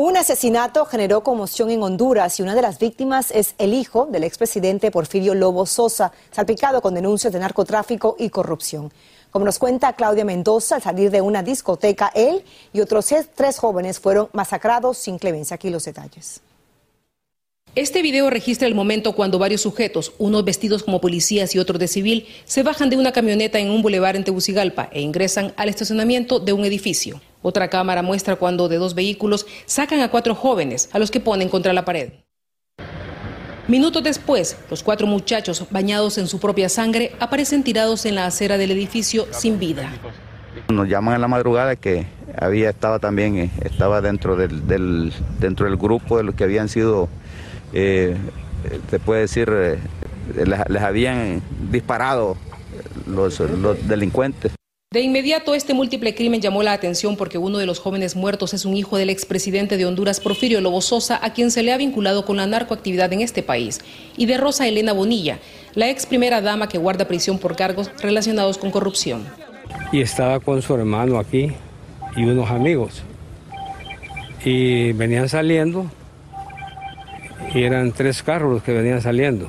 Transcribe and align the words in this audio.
Un 0.00 0.16
asesinato 0.16 0.84
generó 0.84 1.24
conmoción 1.24 1.70
en 1.70 1.82
Honduras 1.82 2.38
y 2.38 2.44
una 2.44 2.54
de 2.54 2.62
las 2.62 2.78
víctimas 2.78 3.32
es 3.32 3.56
el 3.58 3.74
hijo 3.74 4.06
del 4.06 4.22
expresidente 4.22 4.92
Porfirio 4.92 5.34
Lobo 5.34 5.66
Sosa, 5.66 6.12
salpicado 6.30 6.80
con 6.80 6.94
denuncias 6.94 7.32
de 7.32 7.40
narcotráfico 7.40 8.14
y 8.16 8.30
corrupción. 8.30 8.92
Como 9.32 9.44
nos 9.44 9.58
cuenta 9.58 9.94
Claudia 9.94 10.24
Mendoza, 10.24 10.76
al 10.76 10.82
salir 10.82 11.10
de 11.10 11.20
una 11.20 11.42
discoteca, 11.42 12.12
él 12.14 12.44
y 12.72 12.80
otros 12.80 13.12
tres 13.34 13.58
jóvenes 13.58 13.98
fueron 13.98 14.28
masacrados 14.32 14.98
sin 14.98 15.18
clemencia. 15.18 15.56
Aquí 15.56 15.68
los 15.68 15.84
detalles. 15.84 16.42
Este 17.78 18.02
video 18.02 18.28
registra 18.28 18.66
el 18.66 18.74
momento 18.74 19.12
cuando 19.12 19.38
varios 19.38 19.60
sujetos, 19.60 20.12
unos 20.18 20.44
vestidos 20.44 20.82
como 20.82 21.00
policías 21.00 21.54
y 21.54 21.60
otros 21.60 21.78
de 21.78 21.86
civil, 21.86 22.26
se 22.44 22.64
bajan 22.64 22.90
de 22.90 22.96
una 22.96 23.12
camioneta 23.12 23.60
en 23.60 23.70
un 23.70 23.82
bulevar 23.82 24.16
en 24.16 24.24
Tegucigalpa 24.24 24.88
e 24.90 25.00
ingresan 25.00 25.52
al 25.56 25.68
estacionamiento 25.68 26.40
de 26.40 26.52
un 26.52 26.64
edificio. 26.64 27.20
Otra 27.40 27.70
cámara 27.70 28.02
muestra 28.02 28.34
cuando 28.34 28.68
de 28.68 28.78
dos 28.78 28.96
vehículos 28.96 29.46
sacan 29.66 30.00
a 30.00 30.10
cuatro 30.10 30.34
jóvenes, 30.34 30.88
a 30.92 30.98
los 30.98 31.12
que 31.12 31.20
ponen 31.20 31.48
contra 31.48 31.72
la 31.72 31.84
pared. 31.84 32.14
Minutos 33.68 34.02
después, 34.02 34.56
los 34.70 34.82
cuatro 34.82 35.06
muchachos, 35.06 35.64
bañados 35.70 36.18
en 36.18 36.26
su 36.26 36.40
propia 36.40 36.68
sangre, 36.68 37.12
aparecen 37.20 37.62
tirados 37.62 38.06
en 38.06 38.16
la 38.16 38.26
acera 38.26 38.58
del 38.58 38.72
edificio 38.72 39.28
sin 39.30 39.60
vida. 39.60 39.88
Nos 40.68 40.88
llaman 40.88 41.14
en 41.14 41.20
la 41.20 41.28
madrugada 41.28 41.76
que 41.76 42.06
había 42.36 42.70
estaba 42.70 42.98
también 42.98 43.38
eh, 43.38 43.50
estaba 43.62 44.00
dentro 44.00 44.34
del, 44.34 44.66
dentro 45.38 45.66
del 45.66 45.76
grupo 45.76 46.16
de 46.16 46.24
los 46.24 46.34
que 46.34 46.42
habían 46.42 46.68
sido 46.68 47.08
eh, 47.72 48.16
se 48.90 48.98
puede 48.98 49.22
decir, 49.22 49.48
eh, 49.52 49.78
les, 50.68 50.82
habían 50.82 51.42
disparado 51.70 52.36
los, 53.06 53.40
delincuentes. 53.88 54.52
De 54.90 55.00
inmediato, 55.00 55.54
este 55.54 55.74
múltiple 55.74 56.14
crimen 56.14 56.40
llamó 56.40 56.62
la 56.62 56.72
atención 56.72 57.16
porque 57.16 57.36
uno 57.36 57.58
de 57.58 57.66
los 57.66 57.78
jóvenes 57.78 58.16
muertos 58.16 58.54
es 58.54 58.64
un 58.64 58.74
hijo 58.74 58.96
del 58.96 59.10
expresidente 59.10 59.76
de 59.76 59.84
Honduras, 59.84 60.18
Porfirio 60.18 60.62
Lobo 60.62 60.80
Sosa, 60.80 61.20
a 61.22 61.34
quien 61.34 61.50
se 61.50 61.62
le 61.62 61.72
ha 61.72 61.76
vinculado 61.76 62.24
con 62.24 62.38
la 62.38 62.46
narcoactividad 62.46 63.12
en 63.12 63.20
este 63.20 63.42
país, 63.42 63.80
y 64.16 64.24
de 64.24 64.38
Rosa 64.38 64.66
Elena 64.66 64.94
Bonilla, 64.94 65.40
la 65.74 65.90
ex 65.90 66.06
primera 66.06 66.40
dama 66.40 66.70
que 66.70 66.78
guarda 66.78 67.06
prisión 67.06 67.38
por 67.38 67.54
cargos 67.54 67.90
relacionados 68.00 68.56
con 68.56 68.70
corrupción. 68.70 69.26
Y 69.92 70.00
estaba 70.00 70.40
con 70.40 70.62
su 70.62 70.74
hermano 70.74 71.18
aquí 71.18 71.52
y 72.16 72.24
unos 72.24 72.50
amigos. 72.50 73.02
Y 74.42 74.92
venían 74.92 75.28
saliendo 75.28 75.90
y 77.54 77.62
eran 77.62 77.92
tres 77.92 78.22
carros 78.22 78.52
los 78.52 78.62
que 78.62 78.72
venían 78.72 79.00
saliendo. 79.02 79.48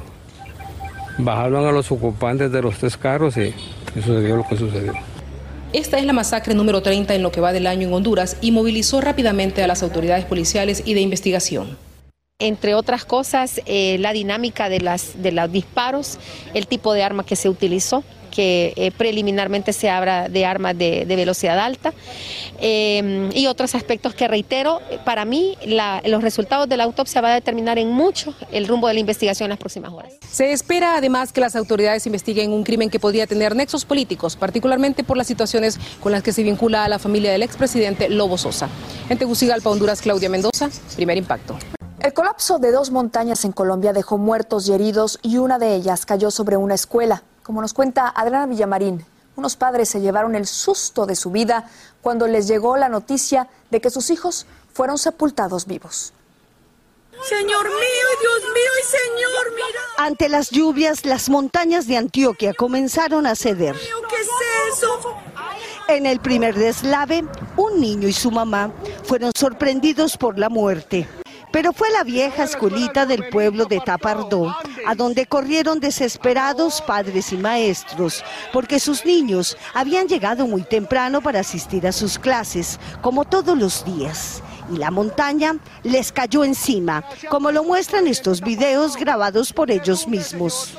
Bajaron 1.17 1.65
a 1.65 1.71
los 1.71 1.91
ocupantes 1.91 2.51
de 2.51 2.61
los 2.61 2.77
tres 2.77 2.97
carros 2.97 3.35
y, 3.37 3.53
sucedió 3.93 4.37
lo 4.37 4.47
que 4.47 4.55
sucedió. 4.55 4.93
Esta 5.73 5.97
es 5.97 6.05
la 6.05 6.13
masacre 6.13 6.53
número 6.53 6.81
30 6.81 7.13
en 7.13 7.21
lo 7.21 7.31
que 7.31 7.41
va 7.41 7.51
del 7.51 7.67
año 7.67 7.87
en 7.87 7.93
Honduras 7.93 8.37
y 8.41 8.51
movilizó 8.51 9.01
rápidamente 9.01 9.61
a 9.63 9.67
las 9.67 9.83
autoridades 9.83 10.25
policiales 10.25 10.81
y 10.85 10.93
de 10.93 11.01
investigación 11.01 11.77
entre 12.39 12.73
otras 12.73 13.03
cosas, 13.03 13.59
eh, 13.65 13.97
la 13.99 14.13
dinámica 14.13 14.69
de, 14.69 14.79
las, 14.79 15.21
de 15.21 15.33
los 15.33 15.51
disparos, 15.51 16.17
el 16.53 16.67
tipo 16.67 16.93
de 16.93 17.03
arma 17.03 17.25
que 17.25 17.35
se 17.35 17.49
utilizó 17.49 18.03
que 18.29 18.73
eh, 18.75 18.91
preliminarmente 18.91 19.73
se 19.73 19.89
habla 19.89 20.29
de 20.29 20.45
armas 20.45 20.77
de, 20.77 21.03
velocidad 21.07 21.59
alta 21.59 21.93
eh, 22.61 23.29
y 23.33 23.47
otros 23.47 23.73
aspectos 23.73 24.13
que 24.13 24.27
reitero, 24.27 24.79
para 25.03 25.25
mí 25.25 25.57
los 26.05 26.21
resultados 26.21 26.69
de 26.69 26.77
la 26.77 26.83
autopsia 26.83 27.21
va 27.21 27.31
a 27.31 27.33
determinar 27.33 27.79
en 27.79 27.89
mucho 27.89 28.35
el 28.51 28.67
rumbo 28.67 28.87
de 28.87 28.93
la 28.93 28.99
investigación 28.99 29.47
en 29.47 29.49
las 29.49 29.59
próximas 29.59 29.91
horas. 29.91 30.13
Se 30.29 30.51
espera 30.53 30.95
además 30.95 31.33
que 31.33 31.41
las 31.41 31.55
autoridades 31.55 32.05
investiguen 32.05 32.53
un 32.53 32.63
crimen 32.63 32.91
que 32.91 32.99
podría 32.99 33.25
tener 33.25 33.55
nexos 33.55 33.83
políticos, 33.83 34.35
particularmente 34.35 35.03
por 35.03 35.17
las 35.17 35.25
situaciones 35.25 35.79
con 35.99 36.11
las 36.11 36.21
que 36.21 36.31
se 36.31 36.43
vincula 36.43 36.85
a 36.85 36.87
la 36.87 36.99
familia 36.99 37.31
del 37.31 37.41
expresidente 37.41 38.09
Lobo 38.09 38.37
Sosa. 38.37 38.69
En 39.09 39.17
Tegucigalpa, 39.17 39.71
Honduras, 39.71 40.01
Claudia 40.01 40.29
Mendoza, 40.29 40.69
primer 40.95 41.17
impacto. 41.17 41.57
El 42.01 42.13
colapso 42.13 42.59
de 42.59 42.71
dos 42.71 42.91
montañas 42.91 43.43
en 43.43 43.51
Colombia 43.51 43.91
dejó 43.91 44.17
muertos 44.17 44.67
y 44.67 44.73
heridos 44.73 45.19
y 45.21 45.37
una 45.37 45.59
de 45.59 45.75
ellas 45.75 46.05
cayó 46.05 46.31
sobre 46.31 46.55
una 46.55 46.75
escuela. 46.75 47.23
Como 47.43 47.61
nos 47.61 47.73
cuenta 47.73 48.07
Adriana 48.07 48.45
Villamarín, 48.45 49.05
unos 49.35 49.57
padres 49.57 49.89
se 49.89 49.99
llevaron 49.99 50.33
el 50.33 50.47
susto 50.47 51.05
de 51.05 51.17
su 51.17 51.29
vida 51.29 51.69
cuando 52.01 52.25
les 52.27 52.47
llegó 52.47 52.77
la 52.77 52.87
noticia 52.87 53.49
de 53.69 53.81
que 53.81 53.89
sus 53.89 54.11
hijos 54.11 54.45
fueron 54.73 54.97
sepultados 54.97 55.65
vivos. 55.65 56.13
Señor 57.27 57.65
mío, 57.65 58.07
Dios 58.21 58.53
mío 58.53 58.71
y 58.79 58.85
Señor, 58.85 59.53
mira. 59.55 59.79
Ante 59.97 60.29
las 60.29 60.51
lluvias, 60.51 61.05
las 61.05 61.27
montañas 61.29 61.85
de 61.85 61.97
Antioquia 61.97 62.53
comenzaron 62.53 63.25
a 63.25 63.35
ceder. 63.35 63.75
¿Qué 63.75 64.15
es 64.15 64.77
eso? 64.77 65.17
En 65.89 66.05
el 66.05 66.21
primer 66.21 66.55
deslave, 66.55 67.25
un 67.57 67.81
niño 67.81 68.07
y 68.07 68.13
su 68.13 68.31
mamá 68.31 68.71
fueron 69.03 69.33
sorprendidos 69.35 70.15
por 70.15 70.39
la 70.39 70.47
muerte. 70.47 71.09
Pero 71.51 71.73
fue 71.73 71.89
la 71.91 72.03
vieja 72.03 72.43
escuelita 72.43 73.05
del 73.05 73.29
pueblo 73.29 73.65
de 73.65 73.79
Tapardó, 73.79 74.55
a 74.85 74.95
donde 74.95 75.25
corrieron 75.25 75.79
desesperados 75.79 76.81
padres 76.81 77.33
y 77.33 77.37
maestros, 77.37 78.23
porque 78.53 78.79
sus 78.79 79.05
niños 79.05 79.57
habían 79.73 80.07
llegado 80.07 80.47
muy 80.47 80.61
temprano 80.61 81.21
para 81.21 81.39
asistir 81.39 81.87
a 81.87 81.91
sus 81.91 82.19
clases, 82.19 82.79
como 83.01 83.25
todos 83.25 83.57
los 83.57 83.83
días. 83.83 84.43
Y 84.71 84.77
la 84.77 84.91
montaña 84.91 85.57
les 85.83 86.11
cayó 86.11 86.43
encima, 86.43 87.03
como 87.29 87.51
lo 87.51 87.63
muestran 87.63 88.07
estos 88.07 88.41
videos 88.41 88.95
grabados 88.95 89.51
por 89.51 89.71
ellos 89.71 90.07
mismos. 90.07 90.75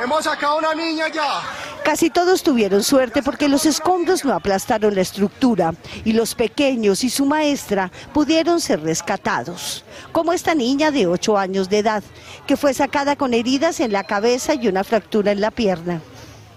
Hemos 0.00 0.24
sacado 0.24 0.58
una 0.58 0.74
niña 0.74 1.08
ya. 1.08 1.40
Casi 1.88 2.10
todos 2.10 2.42
tuvieron 2.42 2.82
suerte 2.82 3.22
porque 3.22 3.48
los 3.48 3.64
escombros 3.64 4.22
no 4.22 4.34
aplastaron 4.34 4.94
la 4.94 5.00
estructura 5.00 5.72
y 6.04 6.12
los 6.12 6.34
pequeños 6.34 7.02
y 7.02 7.08
su 7.08 7.24
maestra 7.24 7.90
pudieron 8.12 8.60
ser 8.60 8.82
rescatados, 8.82 9.86
como 10.12 10.34
esta 10.34 10.54
niña 10.54 10.90
de 10.90 11.06
8 11.06 11.38
años 11.38 11.70
de 11.70 11.78
edad, 11.78 12.02
que 12.46 12.58
fue 12.58 12.74
sacada 12.74 13.16
con 13.16 13.32
heridas 13.32 13.80
en 13.80 13.92
la 13.92 14.04
cabeza 14.04 14.52
y 14.52 14.68
una 14.68 14.84
fractura 14.84 15.32
en 15.32 15.40
la 15.40 15.50
pierna. 15.50 16.02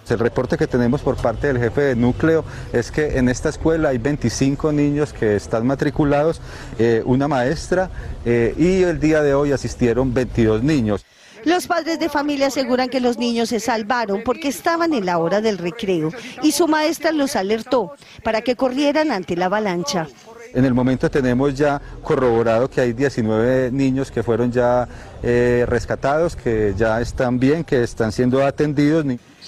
El 0.09 0.19
reporte 0.19 0.57
que 0.57 0.67
tenemos 0.67 0.99
por 0.99 1.15
parte 1.15 1.47
del 1.47 1.59
jefe 1.59 1.79
de 1.79 1.95
núcleo 1.95 2.43
es 2.73 2.91
que 2.91 3.17
en 3.17 3.29
esta 3.29 3.47
escuela 3.47 3.87
hay 3.87 3.99
25 3.99 4.73
niños 4.73 5.13
que 5.13 5.37
están 5.37 5.65
matriculados, 5.65 6.41
eh, 6.77 7.03
una 7.05 7.29
maestra 7.29 7.89
eh, 8.25 8.53
y 8.57 8.83
el 8.83 8.99
día 8.99 9.21
de 9.21 9.33
hoy 9.33 9.53
asistieron 9.53 10.13
22 10.13 10.61
niños. 10.61 11.05
Los 11.45 11.67
padres 11.67 11.99
de 11.99 12.09
familia 12.09 12.47
aseguran 12.47 12.89
que 12.89 12.99
los 12.99 13.17
niños 13.17 13.49
se 13.49 13.59
salvaron 13.59 14.21
porque 14.23 14.47
estaban 14.47 14.93
en 14.93 15.05
la 15.05 15.17
hora 15.17 15.41
del 15.41 15.57
recreo 15.57 16.11
y 16.43 16.51
su 16.51 16.67
maestra 16.67 17.11
los 17.11 17.35
alertó 17.35 17.93
para 18.23 18.41
que 18.41 18.55
corrieran 18.55 19.11
ante 19.11 19.35
la 19.35 19.45
avalancha. 19.45 20.07
En 20.53 20.65
el 20.65 20.73
momento 20.73 21.09
tenemos 21.09 21.55
ya 21.55 21.81
corroborado 22.03 22.69
que 22.69 22.81
hay 22.81 22.93
19 22.93 23.71
niños 23.71 24.11
que 24.11 24.21
fueron 24.23 24.51
ya 24.51 24.87
eh, 25.23 25.65
rescatados, 25.67 26.35
que 26.35 26.73
ya 26.77 26.99
están 26.99 27.39
bien, 27.39 27.63
que 27.63 27.83
están 27.83 28.11
siendo 28.11 28.45
atendidos. 28.45 29.05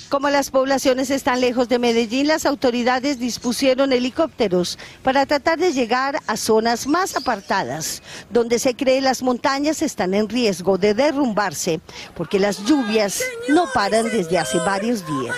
Como 0.10 0.30
las 0.30 0.52
poblaciones 0.52 1.10
están 1.10 1.42
lejos 1.42 1.70
de 1.70 1.80
Medellín, 1.80 2.28
las 2.28 2.46
autoridades 2.46 3.20
dispusieron 3.20 3.92
helicópteros 3.92 4.78
para 5.02 5.26
tratar 5.26 5.58
de 5.58 5.74
llegar 5.74 6.20
a 6.28 6.38
zonas 6.38 6.88
más 6.88 7.16
apartadas, 7.16 8.04
donde 8.30 8.60
se 8.60 8.76
cree 8.76 9.02
las 9.02 9.24
montañas 9.24 9.82
están 9.82 10.14
en 10.14 10.30
riesgo 10.30 10.78
de 10.78 10.94
derrumbarse, 10.94 11.82
porque 12.16 12.40
las 12.40 12.64
lluvias 12.66 13.24
no 13.50 13.66
paran 13.74 14.06
desde 14.06 14.38
hace 14.38 14.58
varios 14.60 15.06
días. 15.06 15.36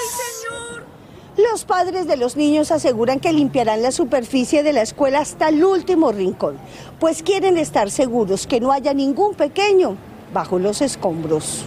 Los 1.37 1.65
padres 1.65 2.07
de 2.07 2.15
los 2.15 2.37
niños 2.37 2.71
aseguran 2.71 3.19
que 3.19 3.33
limpiarán 3.33 3.81
la 3.81 3.91
superficie 3.91 4.63
de 4.63 4.71
la 4.71 4.81
escuela 4.81 5.19
hasta 5.19 5.49
el 5.49 5.65
último 5.65 6.13
rincón, 6.13 6.57
pues 6.97 7.23
quieren 7.23 7.57
estar 7.57 7.91
seguros 7.91 8.47
que 8.47 8.61
no 8.61 8.71
haya 8.71 8.93
ningún 8.93 9.35
pequeño 9.35 9.97
bajo 10.33 10.59
los 10.59 10.81
escombros. 10.81 11.65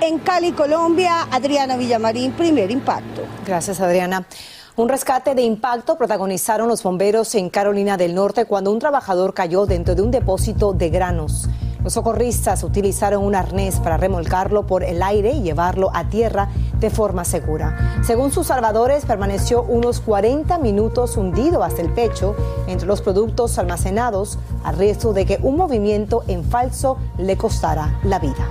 En 0.00 0.18
Cali, 0.18 0.50
Colombia, 0.50 1.28
Adriana 1.30 1.76
Villamarín, 1.76 2.32
primer 2.32 2.72
impacto. 2.72 3.22
Gracias, 3.46 3.80
Adriana. 3.80 4.26
Un 4.74 4.88
rescate 4.88 5.36
de 5.36 5.42
impacto 5.42 5.96
protagonizaron 5.96 6.66
los 6.66 6.82
bomberos 6.82 7.32
en 7.36 7.48
Carolina 7.48 7.96
del 7.96 8.16
Norte 8.16 8.46
cuando 8.46 8.72
un 8.72 8.80
trabajador 8.80 9.34
cayó 9.34 9.66
dentro 9.66 9.94
de 9.94 10.02
un 10.02 10.10
depósito 10.10 10.72
de 10.72 10.90
granos. 10.90 11.48
Los 11.84 11.94
socorristas 11.94 12.62
utilizaron 12.62 13.24
un 13.24 13.34
arnés 13.34 13.80
para 13.80 13.96
remolcarlo 13.96 14.66
por 14.66 14.84
el 14.84 15.02
aire 15.02 15.32
y 15.32 15.42
llevarlo 15.42 15.90
a 15.94 16.08
tierra 16.08 16.50
de 16.80 16.90
forma 16.90 17.24
segura. 17.24 18.00
Según 18.02 18.32
sus 18.32 18.48
salvadores, 18.48 19.04
permaneció 19.04 19.62
unos 19.62 20.00
40 20.00 20.58
minutos 20.58 21.16
hundido 21.16 21.62
hasta 21.62 21.82
el 21.82 21.90
pecho 21.90 22.34
entre 22.66 22.86
los 22.86 23.02
productos 23.02 23.58
almacenados, 23.58 24.38
al 24.64 24.76
riesgo 24.76 25.12
de 25.12 25.26
que 25.26 25.38
un 25.42 25.56
movimiento 25.56 26.24
en 26.26 26.44
falso 26.44 26.96
le 27.18 27.36
costara 27.36 28.00
la 28.04 28.18
vida. 28.18 28.48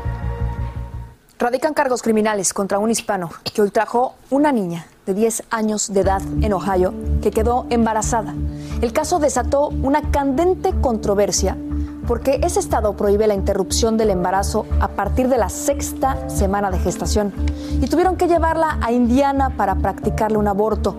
Radican 1.40 1.74
cargos 1.74 2.02
criminales 2.02 2.54
contra 2.54 2.80
un 2.80 2.92
hispano 2.92 3.30
que 3.54 3.62
hoy 3.62 3.72
trajo 3.72 4.16
una 4.30 4.52
niña 4.52 4.88
de 5.06 5.14
10 5.14 5.44
años 5.50 5.94
de 5.94 6.02
edad 6.02 6.22
en 6.42 6.52
Ohio 6.52 6.94
que 7.22 7.32
quedó 7.32 7.66
embarazada. 7.70 8.36
El 8.82 8.92
caso 8.92 9.20
desató 9.20 9.70
una 9.70 10.12
candente 10.12 10.74
controversia 10.82 11.56
porque 12.10 12.40
ese 12.42 12.60
estado 12.60 12.94
prohíbe 12.94 13.28
la 13.28 13.36
interrupción 13.36 13.96
del 13.96 14.10
embarazo 14.10 14.66
a 14.80 14.88
partir 14.88 15.30
de 15.30 15.38
la 15.38 15.48
sexta 15.48 16.28
semana 16.28 16.72
de 16.72 16.80
gestación 16.80 17.32
y 17.80 17.86
tuvieron 17.86 18.18
que 18.18 18.28
llevarla 18.28 18.80
a 18.82 18.92
Indiana 18.92 19.52
para 19.56 19.76
practicarle 19.76 20.40
un 20.40 20.48
aborto. 20.48 20.96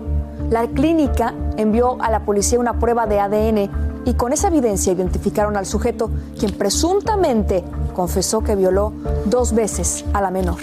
La 0.49 0.65
clínica 0.67 1.33
envió 1.57 2.01
a 2.01 2.09
la 2.11 2.21
policía 2.21 2.61
una 2.61 2.79
prueba 2.79 3.07
de 3.07 3.19
ADN 3.19 3.69
y 4.05 4.13
con 4.13 4.31
esa 4.31 4.47
evidencia 4.47 4.93
identificaron 4.93 5.57
al 5.57 5.65
sujeto, 5.65 6.09
quien 6.39 6.57
presuntamente 6.57 7.65
confesó 7.93 8.41
que 8.41 8.55
violó 8.55 8.93
dos 9.25 9.53
veces 9.53 10.05
a 10.13 10.21
la 10.21 10.31
menor. 10.31 10.59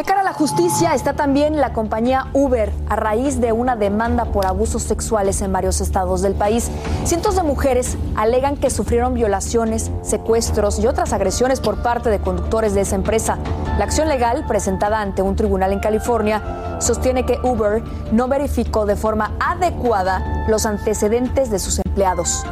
De 0.00 0.06
cara 0.06 0.22
a 0.22 0.24
la 0.24 0.32
justicia 0.32 0.94
está 0.94 1.12
también 1.12 1.60
la 1.60 1.74
compañía 1.74 2.28
Uber 2.32 2.72
a 2.88 2.96
raíz 2.96 3.38
de 3.38 3.52
una 3.52 3.76
demanda 3.76 4.24
por 4.24 4.46
abusos 4.46 4.82
sexuales 4.84 5.42
en 5.42 5.52
varios 5.52 5.82
estados 5.82 6.22
del 6.22 6.32
país. 6.32 6.70
Cientos 7.04 7.36
de 7.36 7.42
mujeres 7.42 7.98
alegan 8.16 8.56
que 8.56 8.70
sufrieron 8.70 9.12
violaciones, 9.12 9.90
secuestros 10.00 10.78
y 10.78 10.86
otras 10.86 11.12
agresiones 11.12 11.60
por 11.60 11.82
parte 11.82 12.08
de 12.08 12.18
conductores 12.18 12.72
de 12.72 12.80
esa 12.80 12.96
empresa. 12.96 13.36
La 13.76 13.84
acción 13.84 14.08
legal 14.08 14.46
presentada 14.48 15.02
ante 15.02 15.20
un 15.20 15.36
tribunal 15.36 15.70
en 15.70 15.80
California 15.80 16.78
sostiene 16.78 17.26
que 17.26 17.38
Uber 17.42 17.82
no 18.10 18.26
verificó 18.26 18.86
de 18.86 18.96
forma 18.96 19.36
adecuada 19.38 20.46
los 20.48 20.64
antecedentes 20.64 21.50
de 21.50 21.58
sus 21.58 21.78
empleados. 21.84 22.42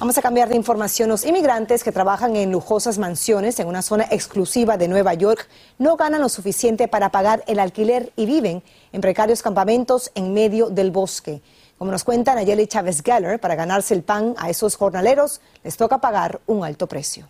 Vamos 0.00 0.16
a 0.16 0.22
cambiar 0.22 0.48
de 0.48 0.56
información. 0.56 1.10
Los 1.10 1.26
inmigrantes 1.26 1.84
que 1.84 1.92
trabajan 1.92 2.34
en 2.34 2.50
lujosas 2.50 2.96
mansiones 2.96 3.60
en 3.60 3.68
una 3.68 3.82
zona 3.82 4.06
exclusiva 4.10 4.78
de 4.78 4.88
Nueva 4.88 5.12
York 5.12 5.46
no 5.76 5.98
ganan 5.98 6.22
lo 6.22 6.30
suficiente 6.30 6.88
para 6.88 7.10
pagar 7.10 7.44
el 7.46 7.58
alquiler 7.58 8.10
y 8.16 8.24
viven 8.24 8.62
en 8.92 9.02
precarios 9.02 9.42
campamentos 9.42 10.10
en 10.14 10.32
medio 10.32 10.70
del 10.70 10.90
bosque. 10.90 11.42
Como 11.76 11.90
nos 11.90 12.02
cuenta 12.02 12.34
Nayeli 12.34 12.66
Chávez 12.66 13.02
Geller, 13.04 13.38
para 13.38 13.56
ganarse 13.56 13.92
el 13.92 14.02
pan 14.02 14.34
a 14.38 14.48
esos 14.48 14.74
jornaleros 14.74 15.42
les 15.64 15.76
toca 15.76 15.98
pagar 15.98 16.40
un 16.46 16.64
alto 16.64 16.86
precio. 16.86 17.26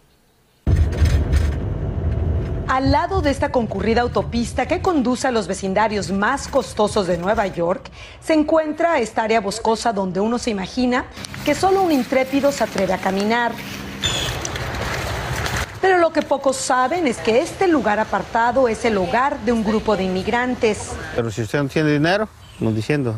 Al 2.71 2.93
lado 2.93 3.21
de 3.21 3.33
esta 3.33 3.51
concurrida 3.51 4.03
autopista 4.03 4.67
que 4.67 4.81
conduce 4.81 5.27
a 5.27 5.33
los 5.33 5.49
vecindarios 5.49 6.13
más 6.13 6.47
costosos 6.47 7.09
de 7.09 7.19
Nueva 7.19 7.49
York, 7.49 7.91
se 8.21 8.33
encuentra 8.33 9.01
esta 9.01 9.25
área 9.25 9.41
boscosa 9.41 9.93
donde 9.93 10.21
uno 10.21 10.39
se 10.39 10.51
imagina 10.51 11.07
que 11.45 11.57
solo 11.57 11.83
un 11.83 11.91
intrépido 11.91 12.53
se 12.53 12.63
atreve 12.63 12.93
a 12.93 12.99
caminar. 12.99 13.51
Pero 15.81 15.99
lo 15.99 16.13
que 16.13 16.23
pocos 16.23 16.55
saben 16.55 17.09
es 17.09 17.17
que 17.17 17.41
este 17.41 17.67
lugar 17.67 17.99
apartado 17.99 18.69
es 18.69 18.85
el 18.85 18.99
hogar 18.99 19.41
de 19.41 19.51
un 19.51 19.65
grupo 19.65 19.97
de 19.97 20.05
inmigrantes. 20.05 20.93
Pero 21.17 21.33
si 21.33 21.43
usted 21.43 21.61
no 21.61 21.69
tiene 21.69 21.91
dinero, 21.91 22.29
no 22.61 22.71
diciendo, 22.71 23.17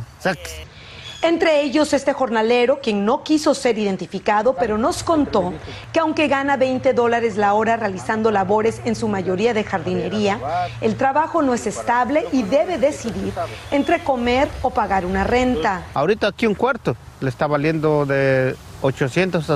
entre 1.22 1.62
ellos 1.62 1.92
este 1.92 2.12
jornalero, 2.12 2.80
quien 2.80 3.04
no 3.04 3.22
quiso 3.22 3.54
ser 3.54 3.78
identificado, 3.78 4.54
pero 4.54 4.76
nos 4.76 5.02
contó 5.02 5.54
que 5.92 6.00
aunque 6.00 6.28
gana 6.28 6.56
20 6.56 6.92
dólares 6.92 7.36
la 7.36 7.54
hora 7.54 7.76
realizando 7.76 8.30
labores 8.30 8.80
en 8.84 8.96
su 8.96 9.08
mayoría 9.08 9.54
de 9.54 9.64
jardinería, 9.64 10.38
el 10.80 10.96
trabajo 10.96 11.40
no 11.42 11.54
es 11.54 11.66
estable 11.66 12.26
y 12.32 12.42
debe 12.42 12.78
decidir 12.78 13.32
entre 13.70 14.02
comer 14.02 14.48
o 14.62 14.70
pagar 14.70 15.06
una 15.06 15.24
renta. 15.24 15.84
Ahorita 15.94 16.26
aquí 16.26 16.46
un 16.46 16.54
cuarto 16.54 16.96
le 17.20 17.28
está 17.28 17.46
valiendo 17.46 18.04
de 18.04 18.56
800 18.82 19.48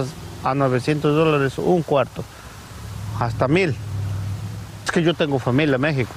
a 0.45 0.55
900 0.55 1.15
dólares 1.15 1.59
un 1.59 1.83
cuarto, 1.83 2.23
hasta 3.19 3.49
mil. 3.49 3.75
Es 4.87 4.93
que 4.93 5.03
yo 5.03 5.15
tengo 5.15 5.41
familia 5.41 5.75
en 5.75 5.81
México. 5.81 6.13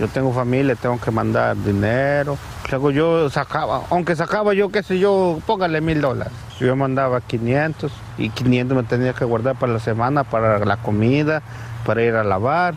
Yo 0.00 0.08
tengo 0.08 0.32
familia, 0.32 0.74
tengo 0.74 1.00
que 1.00 1.12
mandar 1.12 1.56
dinero. 1.56 2.36
Luego 2.68 2.90
yo 2.90 3.30
sacaba, 3.30 3.82
aunque 3.90 4.16
sacaba 4.16 4.54
yo, 4.54 4.70
qué 4.70 4.82
sé 4.82 4.98
yo, 4.98 5.40
póngale 5.46 5.80
mil 5.80 6.00
dólares. 6.00 6.32
Yo 6.58 6.74
mandaba 6.74 7.20
500 7.20 7.92
y 8.18 8.30
500 8.30 8.76
me 8.76 8.82
tenía 8.82 9.12
que 9.12 9.24
guardar 9.24 9.54
para 9.54 9.74
la 9.74 9.78
semana, 9.78 10.24
para 10.24 10.58
la 10.64 10.78
comida, 10.78 11.42
para 11.86 12.02
ir 12.02 12.16
a 12.16 12.24
lavar 12.24 12.74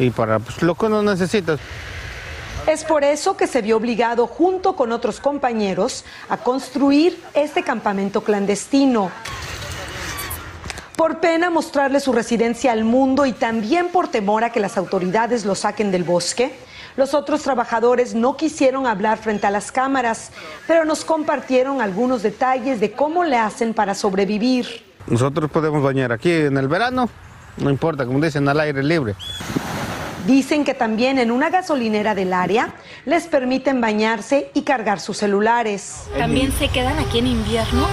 y 0.00 0.10
para 0.10 0.40
pues, 0.40 0.60
lo 0.60 0.74
que 0.74 0.86
uno 0.86 1.04
necesita. 1.04 1.56
Es 2.66 2.82
por 2.82 3.04
eso 3.04 3.36
que 3.36 3.46
se 3.46 3.62
vio 3.62 3.76
obligado, 3.76 4.26
junto 4.26 4.74
con 4.74 4.90
otros 4.90 5.20
compañeros, 5.20 6.04
a 6.28 6.36
construir 6.36 7.16
este 7.34 7.62
campamento 7.62 8.22
clandestino 8.22 9.12
por 10.96 11.20
pena 11.20 11.50
mostrarle 11.50 12.00
su 12.00 12.12
residencia 12.12 12.72
al 12.72 12.84
mundo 12.84 13.26
y 13.26 13.32
también 13.32 13.88
por 13.88 14.08
temor 14.08 14.44
a 14.44 14.50
que 14.50 14.60
las 14.60 14.76
autoridades 14.76 15.44
lo 15.44 15.54
saquen 15.54 15.90
del 15.90 16.04
bosque. 16.04 16.54
Los 16.96 17.14
otros 17.14 17.42
trabajadores 17.42 18.14
no 18.14 18.36
quisieron 18.36 18.86
hablar 18.86 19.18
frente 19.18 19.46
a 19.46 19.50
las 19.50 19.72
cámaras, 19.72 20.30
pero 20.66 20.84
nos 20.84 21.04
compartieron 21.04 21.80
algunos 21.80 22.22
detalles 22.22 22.80
de 22.80 22.92
cómo 22.92 23.24
le 23.24 23.38
hacen 23.38 23.72
para 23.72 23.94
sobrevivir. 23.94 24.66
Nosotros 25.06 25.50
podemos 25.50 25.82
bañar 25.82 26.12
aquí 26.12 26.30
en 26.30 26.56
el 26.58 26.68
verano, 26.68 27.08
no 27.56 27.70
importa, 27.70 28.04
como 28.04 28.20
dicen, 28.20 28.46
al 28.48 28.60
aire 28.60 28.82
libre. 28.82 29.14
Dicen 30.26 30.64
que 30.64 30.74
también 30.74 31.18
en 31.18 31.30
una 31.30 31.50
gasolinera 31.50 32.14
del 32.14 32.32
área 32.32 32.74
les 33.06 33.26
permiten 33.26 33.80
bañarse 33.80 34.50
y 34.54 34.62
cargar 34.62 35.00
sus 35.00 35.16
celulares. 35.16 36.04
¿También 36.16 36.52
se 36.52 36.68
quedan 36.68 36.98
aquí 36.98 37.18
en 37.18 37.26
invierno? 37.26 37.86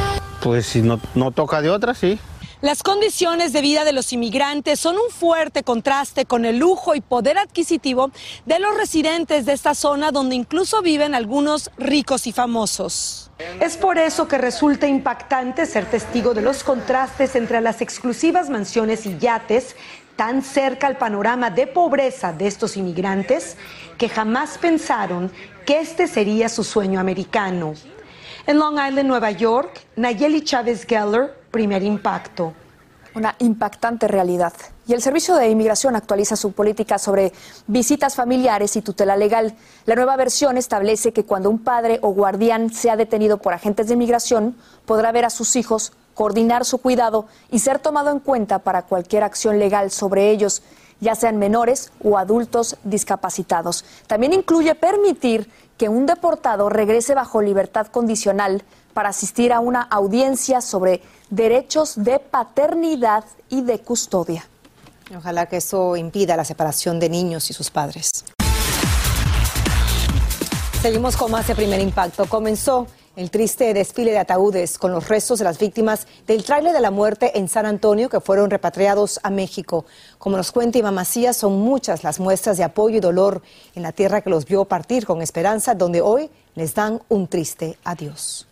Pues 0.43 0.67
si 0.67 0.81
no, 0.81 0.99
no 1.15 1.31
toca 1.31 1.61
de 1.61 1.69
otra, 1.71 1.95
sí. 1.95 2.19
Las 2.61 2.83
condiciones 2.83 3.53
de 3.53 3.61
vida 3.61 3.85
de 3.85 3.93
los 3.93 4.11
inmigrantes 4.11 4.81
son 4.81 4.97
un 4.97 5.09
fuerte 5.09 5.63
contraste 5.63 6.25
con 6.25 6.43
el 6.43 6.57
lujo 6.57 6.93
y 6.93 6.99
poder 6.99 7.37
adquisitivo 7.37 8.11
de 8.45 8.59
los 8.59 8.75
residentes 8.75 9.45
de 9.45 9.53
esta 9.53 9.73
zona 9.73 10.11
donde 10.11 10.35
incluso 10.35 10.81
viven 10.81 11.15
algunos 11.15 11.71
ricos 11.77 12.27
y 12.27 12.33
famosos. 12.33 13.31
Es 13.61 13.77
por 13.77 13.97
eso 13.97 14.27
que 14.27 14.37
resulta 14.37 14.87
impactante 14.87 15.65
ser 15.65 15.85
testigo 15.85 16.33
de 16.33 16.41
los 16.41 16.65
contrastes 16.65 17.37
entre 17.37 17.61
las 17.61 17.79
exclusivas 17.79 18.49
mansiones 18.49 19.05
y 19.05 19.17
yates 19.17 19.77
tan 20.17 20.41
cerca 20.41 20.87
al 20.87 20.97
panorama 20.97 21.49
de 21.51 21.65
pobreza 21.65 22.33
de 22.33 22.47
estos 22.47 22.75
inmigrantes 22.75 23.55
que 23.97 24.09
jamás 24.09 24.57
pensaron 24.57 25.31
que 25.65 25.79
este 25.79 26.07
sería 26.07 26.49
su 26.49 26.65
sueño 26.65 26.99
americano. 26.99 27.73
En 28.47 28.59
Long 28.59 28.73
Island, 28.85 29.07
Nueva 29.07 29.31
York, 29.31 29.79
Nayeli 29.95 30.43
Chávez 30.43 30.85
Geller, 30.85 31.38
primer 31.51 31.83
impacto. 31.83 32.53
Una 33.15 33.35
impactante 33.39 34.07
realidad. 34.07 34.53
Y 34.87 34.93
el 34.93 35.01
Servicio 35.01 35.35
de 35.35 35.49
Inmigración 35.49 35.95
actualiza 35.95 36.35
su 36.35 36.51
política 36.51 36.97
sobre 36.99 37.33
visitas 37.67 38.15
familiares 38.15 38.75
y 38.75 38.81
tutela 38.81 39.17
legal. 39.17 39.55
La 39.85 39.95
nueva 39.95 40.15
versión 40.15 40.57
establece 40.57 41.11
que 41.11 41.25
cuando 41.25 41.49
un 41.49 41.59
padre 41.59 41.99
o 42.01 42.09
guardián 42.09 42.71
sea 42.71 42.95
detenido 42.95 43.37
por 43.37 43.53
agentes 43.53 43.87
de 43.87 43.95
inmigración, 43.95 44.55
podrá 44.85 45.11
ver 45.11 45.25
a 45.25 45.31
sus 45.31 45.55
hijos, 45.55 45.93
coordinar 46.13 46.65
su 46.65 46.77
cuidado 46.79 47.27
y 47.49 47.59
ser 47.59 47.79
tomado 47.79 48.11
en 48.11 48.19
cuenta 48.19 48.59
para 48.59 48.83
cualquier 48.83 49.23
acción 49.23 49.57
legal 49.57 49.89
sobre 49.89 50.29
ellos, 50.29 50.61
ya 50.99 51.15
sean 51.15 51.37
menores 51.37 51.91
o 52.03 52.17
adultos 52.17 52.77
discapacitados. 52.83 53.85
También 54.05 54.33
incluye 54.33 54.75
permitir 54.75 55.49
que 55.79 55.89
un 55.89 56.05
deportado 56.05 56.69
regrese 56.69 57.15
bajo 57.15 57.41
libertad 57.41 57.87
condicional 57.87 58.63
para 58.93 59.09
asistir 59.09 59.53
a 59.53 59.61
una 59.61 59.81
audiencia 59.81 60.59
sobre 60.59 61.01
derechos 61.29 61.93
de 61.95 62.19
paternidad 62.19 63.23
y 63.49 63.61
de 63.61 63.79
custodia. 63.79 64.45
Ojalá 65.17 65.45
que 65.45 65.57
eso 65.57 65.95
impida 65.95 66.35
la 66.35 66.43
separación 66.43 66.99
de 66.99 67.09
niños 67.09 67.49
y 67.49 67.53
sus 67.53 67.71
padres. 67.71 68.25
Seguimos 70.81 71.15
con 71.15 71.31
más 71.31 71.47
de 71.47 71.55
primer 71.55 71.79
impacto. 71.79 72.25
Comenzó 72.25 72.85
el 73.19 73.31
triste 73.31 73.73
desfile 73.73 74.11
de 74.11 74.17
ataúdes 74.17 74.77
con 74.77 74.93
los 74.93 75.09
restos 75.09 75.39
de 75.39 75.45
las 75.45 75.59
víctimas 75.59 76.07
del 76.25 76.45
tráiler 76.45 76.71
de 76.71 76.79
la 76.79 76.89
muerte 76.89 77.37
en 77.37 77.49
San 77.49 77.65
Antonio 77.65 78.07
que 78.07 78.21
fueron 78.21 78.49
repatriados 78.49 79.19
a 79.23 79.29
México. 79.29 79.85
Como 80.17 80.37
nos 80.37 80.53
cuenta 80.53 80.77
Iván 80.77 80.95
Macías, 80.95 81.35
son 81.35 81.59
muchas 81.59 82.05
las 82.05 82.21
muestras 82.21 82.55
de 82.55 82.63
apoyo 82.63 82.95
y 82.95 83.01
dolor 83.01 83.41
en 83.75 83.83
la 83.83 83.91
tierra 83.91 84.21
que 84.21 84.29
los 84.29 84.45
vio 84.45 84.63
partir 84.63 85.05
con 85.05 85.21
esperanza, 85.21 85.75
donde 85.75 85.99
hoy 85.99 86.29
les 86.55 86.73
dan 86.73 87.01
un 87.09 87.27
triste 87.27 87.77
adiós. 87.83 88.47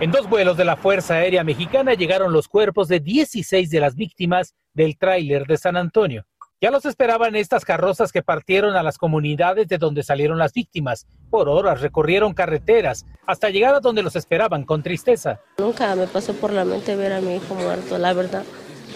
En 0.00 0.12
dos 0.12 0.28
vuelos 0.28 0.56
de 0.56 0.64
la 0.64 0.76
Fuerza 0.76 1.14
Aérea 1.14 1.42
Mexicana 1.42 1.94
llegaron 1.94 2.32
los 2.32 2.46
cuerpos 2.46 2.86
de 2.86 3.00
16 3.00 3.70
de 3.70 3.80
las 3.80 3.96
víctimas 3.96 4.54
del 4.72 4.96
tráiler 4.96 5.46
de 5.48 5.56
San 5.56 5.76
Antonio. 5.76 6.24
Ya 6.60 6.72
los 6.72 6.84
esperaban 6.86 7.36
estas 7.36 7.64
carrozas 7.64 8.10
que 8.10 8.24
partieron 8.24 8.74
a 8.74 8.82
las 8.82 8.98
comunidades 8.98 9.68
de 9.68 9.78
donde 9.78 10.02
salieron 10.02 10.38
las 10.38 10.52
víctimas. 10.52 11.06
Por 11.30 11.48
horas 11.48 11.80
recorrieron 11.80 12.34
carreteras 12.34 13.06
hasta 13.26 13.48
llegar 13.50 13.76
a 13.76 13.80
donde 13.80 14.02
los 14.02 14.16
esperaban 14.16 14.64
con 14.64 14.82
tristeza. 14.82 15.38
Nunca 15.58 15.94
me 15.94 16.08
pasó 16.08 16.32
por 16.32 16.52
la 16.52 16.64
mente 16.64 16.96
ver 16.96 17.12
a 17.12 17.20
mi 17.20 17.36
hijo 17.36 17.54
muerto, 17.54 17.96
la 17.96 18.12
verdad. 18.12 18.42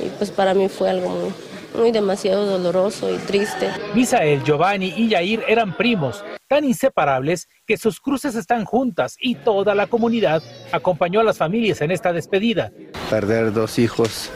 Y 0.05 0.09
pues 0.09 0.33
para 0.33 0.55
mí 0.55 0.69
fue 0.69 0.91
algo 0.91 1.09
muy, 1.11 1.33
muy 1.79 1.93
demasiado 1.93 2.47
doloroso 2.47 3.15
y 3.15 3.19
triste. 3.19 3.69
Misael, 3.95 4.43
Giovanni 4.43 4.93
y 4.97 5.11
Yair 5.11 5.45
eran 5.47 5.77
primos, 5.77 6.25
tan 6.49 6.65
inseparables 6.65 7.47
que 7.65 7.77
sus 7.77 8.01
cruces 8.01 8.35
están 8.35 8.65
juntas 8.65 9.17
y 9.21 9.37
toda 9.37 9.77
la 9.77 9.87
comunidad 9.87 10.43
acompañó 10.73 11.21
a 11.21 11.25
las 11.25 11.39
familias 11.39 11.81
en 11.81 11.93
esta 11.93 12.13
despedida. 12.13 12.73
Perder 13.09 13.53
dos 13.53 13.79
hijos 13.79 14.33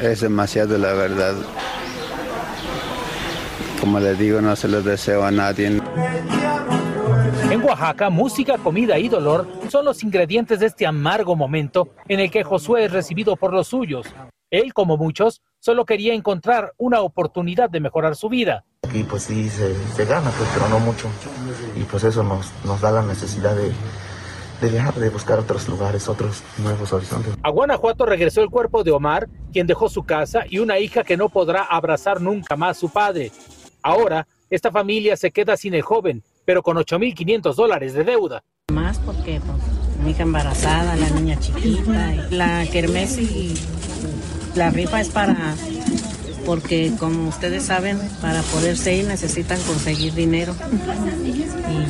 es 0.00 0.20
demasiado, 0.20 0.78
la 0.78 0.92
verdad 0.92 1.34
como 3.86 4.00
les 4.00 4.18
digo, 4.18 4.40
no 4.40 4.56
se 4.56 4.66
los 4.66 4.84
deseo 4.84 5.24
a 5.24 5.30
nadie. 5.30 5.80
En 7.50 7.62
Oaxaca, 7.62 8.10
música, 8.10 8.58
comida 8.58 8.98
y 8.98 9.08
dolor 9.08 9.46
son 9.70 9.84
los 9.84 10.02
ingredientes 10.02 10.58
de 10.58 10.66
este 10.66 10.88
amargo 10.88 11.36
momento 11.36 11.90
en 12.08 12.18
el 12.18 12.28
que 12.28 12.42
Josué 12.42 12.86
es 12.86 12.90
recibido 12.90 13.36
por 13.36 13.52
los 13.52 13.68
suyos. 13.68 14.08
Él, 14.50 14.74
como 14.74 14.96
muchos, 14.96 15.40
solo 15.60 15.84
quería 15.84 16.14
encontrar 16.14 16.72
una 16.78 17.00
oportunidad 17.00 17.70
de 17.70 17.78
mejorar 17.78 18.16
su 18.16 18.28
vida. 18.28 18.64
Aquí 18.82 19.04
pues 19.04 19.22
sí 19.22 19.48
se, 19.48 20.04
gana, 20.04 20.32
pues, 20.36 20.50
pero 20.52 20.68
no 20.68 20.80
mucho. 20.80 21.08
Y 21.76 21.84
pues 21.84 22.02
eso 22.02 22.24
nos, 22.24 22.50
nos 22.64 22.80
da 22.80 22.90
la 22.90 23.02
necesidad 23.02 23.54
de, 23.54 23.70
de 24.60 24.68
viajar, 24.68 24.94
de 24.94 25.10
buscar 25.10 25.38
otros 25.38 25.68
lugares, 25.68 26.08
otros 26.08 26.42
nuevos 26.58 26.92
horizontes. 26.92 27.34
A 27.40 27.50
Guanajuato 27.50 28.04
regresó 28.04 28.42
el 28.42 28.50
cuerpo 28.50 28.82
de 28.82 28.90
Omar, 28.90 29.28
quien 29.52 29.68
dejó 29.68 29.88
su 29.88 30.02
casa 30.02 30.40
y 30.50 30.58
una 30.58 30.80
hija 30.80 31.04
que 31.04 31.16
no 31.16 31.28
podrá 31.28 31.62
abrazar 31.62 32.20
nunca 32.20 32.56
más 32.56 32.76
a 32.76 32.80
su 32.80 32.88
padre. 32.88 33.30
Ahora, 33.86 34.26
esta 34.50 34.72
familia 34.72 35.16
se 35.16 35.30
queda 35.30 35.56
sin 35.56 35.72
el 35.72 35.82
joven, 35.82 36.24
pero 36.44 36.60
con 36.60 36.76
8.500 36.76 37.54
dólares 37.54 37.94
de 37.94 38.02
deuda. 38.02 38.42
Más 38.72 38.98
porque 38.98 39.40
pues, 39.40 40.02
mi 40.02 40.10
hija 40.10 40.24
embarazada, 40.24 40.96
la 40.96 41.08
niña 41.10 41.38
chiquita, 41.38 42.12
la 42.30 42.66
kermés 42.66 43.16
la 44.56 44.70
rifa 44.70 45.00
es 45.00 45.08
para, 45.10 45.54
porque 46.44 46.94
como 46.98 47.28
ustedes 47.28 47.62
saben, 47.62 48.00
para 48.20 48.42
poderse 48.42 48.92
ir 48.92 49.04
necesitan 49.04 49.60
conseguir 49.60 50.14
dinero 50.14 50.56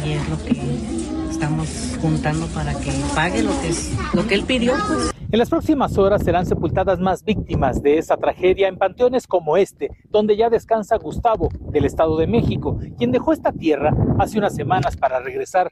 y 0.04 0.12
es 0.12 0.28
lo 0.28 0.44
que 0.44 1.05
estamos 1.36 1.98
juntando 2.00 2.46
para 2.46 2.72
que 2.80 2.90
pague 3.14 3.42
lo 3.42 3.50
que, 3.60 3.70
lo 4.14 4.26
que 4.26 4.34
él 4.34 4.44
pidió. 4.44 4.72
Pues. 4.88 5.12
En 5.30 5.38
las 5.38 5.50
próximas 5.50 5.98
horas 5.98 6.24
serán 6.24 6.46
sepultadas 6.46 6.98
más 6.98 7.22
víctimas 7.22 7.82
de 7.82 7.98
esa 7.98 8.16
tragedia 8.16 8.68
en 8.68 8.78
panteones 8.78 9.26
como 9.26 9.58
este, 9.58 9.90
donde 10.08 10.34
ya 10.34 10.48
descansa 10.48 10.96
Gustavo, 10.96 11.50
del 11.70 11.84
Estado 11.84 12.16
de 12.16 12.26
México, 12.26 12.78
quien 12.96 13.12
dejó 13.12 13.34
esta 13.34 13.52
tierra 13.52 13.92
hace 14.18 14.38
unas 14.38 14.54
semanas 14.54 14.96
para 14.96 15.20
regresar 15.20 15.70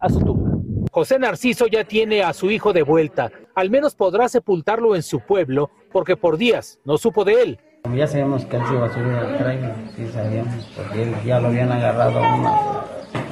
a 0.00 0.08
su 0.08 0.20
tumba. 0.20 0.56
José 0.90 1.18
Narciso 1.18 1.66
ya 1.66 1.84
tiene 1.84 2.22
a 2.22 2.32
su 2.32 2.50
hijo 2.50 2.72
de 2.72 2.82
vuelta. 2.82 3.30
Al 3.54 3.68
menos 3.68 3.94
podrá 3.94 4.26
sepultarlo 4.30 4.96
en 4.96 5.02
su 5.02 5.20
pueblo, 5.20 5.70
porque 5.92 6.16
por 6.16 6.38
días 6.38 6.80
no 6.86 6.96
supo 6.96 7.26
de 7.26 7.42
él. 7.42 7.60
Ya 7.94 8.06
sabíamos 8.06 8.44
que 8.44 8.56
él 8.56 8.62
se 8.66 8.74
iba 8.74 8.86
a 8.86 8.92
subir 8.92 9.12
al 9.14 9.38
tren, 9.38 9.90
sí 9.96 10.06
sabíamos, 10.12 10.64
porque 10.76 11.12
ya 11.24 11.40
lo 11.40 11.48
habían 11.48 11.72
agarrado 11.72 12.20
una, 12.20 12.84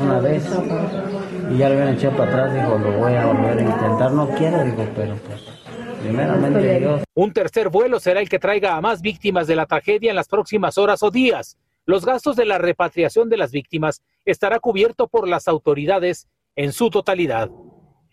una 0.03 0.21
vez 0.21 0.45
y 1.51 1.59
ya 1.59 1.69
lo 1.69 1.75
habían 1.75 1.95
echado 1.95 2.17
para 2.17 2.31
atrás, 2.31 2.55
dijo, 2.55 2.79
lo 2.79 2.99
voy 2.99 3.15
a 3.15 3.27
volver 3.27 3.59
a 3.59 3.63
intentar, 3.63 4.13
no 4.13 4.29
quiero, 4.31 4.65
digo, 4.65 4.87
pero 4.97 5.15
pues 5.17 5.45
primeramente 6.03 6.79
Dios. 6.79 7.03
Un 7.15 7.33
tercer 7.33 7.69
vuelo 7.69 8.01
será 8.01 8.21
el 8.21 8.29
que 8.29 8.39
traiga 8.39 8.77
a 8.77 8.81
más 8.81 9.03
víctimas 9.03 9.47
de 9.47 9.57
la 9.57 9.67
tragedia 9.67 10.11
en 10.11 10.17
las 10.17 10.29
próximas 10.29 10.79
horas 10.79 11.03
o 11.03 11.11
días. 11.11 11.59
Los 11.85 12.05
gastos 12.05 12.35
de 12.35 12.47
la 12.47 12.59
repatriación 12.59 13.29
de 13.29 13.37
las 13.37 13.53
víctimas 13.53 14.03
estará 14.25 14.59
cubierto 14.59 15.07
por 15.07 15.29
las 15.29 15.47
autoridades 15.49 16.29
en 16.57 16.73
su 16.73 16.91
totalidad. 16.91 17.51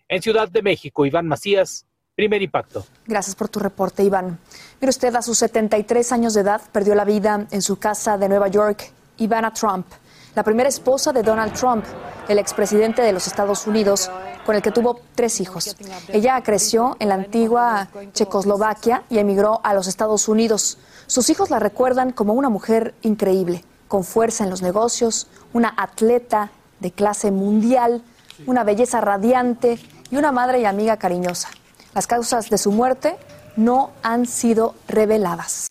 En 0.09 0.21
Ciudad 0.21 0.49
de 0.49 0.61
México, 0.61 1.05
Iván 1.05 1.27
Macías, 1.27 1.87
primer 2.15 2.41
impacto. 2.41 2.85
Gracias 3.07 3.35
por 3.35 3.49
tu 3.49 3.59
reporte, 3.59 4.03
Iván. 4.03 4.37
Mire 4.79 4.89
usted, 4.89 5.15
a 5.15 5.21
sus 5.21 5.37
73 5.39 6.11
años 6.11 6.33
de 6.33 6.41
edad 6.41 6.61
perdió 6.71 6.93
la 6.93 7.05
vida 7.05 7.47
en 7.49 7.61
su 7.61 7.77
casa 7.77 8.17
de 8.17 8.29
Nueva 8.29 8.47
York, 8.49 8.91
Ivana 9.17 9.51
Trump 9.51 9.87
la 10.35 10.43
primera 10.43 10.69
esposa 10.69 11.13
de 11.13 11.21
Donald 11.21 11.53
Trump, 11.53 11.85
el 12.27 12.39
expresidente 12.39 13.01
de 13.01 13.11
los 13.11 13.27
Estados 13.27 13.67
Unidos, 13.67 14.09
con 14.45 14.55
el 14.55 14.61
que 14.61 14.71
tuvo 14.71 14.99
tres 15.15 15.39
hijos. 15.39 15.75
Ella 16.09 16.41
creció 16.41 16.97
en 16.99 17.09
la 17.09 17.15
antigua 17.15 17.87
Checoslovaquia 18.13 19.03
y 19.09 19.19
emigró 19.19 19.61
a 19.63 19.73
los 19.73 19.87
Estados 19.87 20.27
Unidos. 20.27 20.79
Sus 21.05 21.29
hijos 21.29 21.49
la 21.49 21.59
recuerdan 21.59 22.11
como 22.11 22.33
una 22.33 22.49
mujer 22.49 22.95
increíble, 23.03 23.63
con 23.87 24.03
fuerza 24.03 24.43
en 24.43 24.49
los 24.49 24.61
negocios, 24.61 25.27
una 25.53 25.73
atleta 25.77 26.51
de 26.79 26.91
clase 26.91 27.31
mundial, 27.31 28.03
una 28.47 28.63
belleza 28.63 29.01
radiante 29.01 29.79
y 30.09 30.15
una 30.15 30.31
madre 30.31 30.61
y 30.61 30.65
amiga 30.65 30.97
cariñosa. 30.97 31.49
Las 31.93 32.07
causas 32.07 32.49
de 32.49 32.57
su 32.57 32.71
muerte 32.71 33.15
no 33.55 33.91
han 34.01 34.25
sido 34.25 34.73
reveladas. 34.87 35.67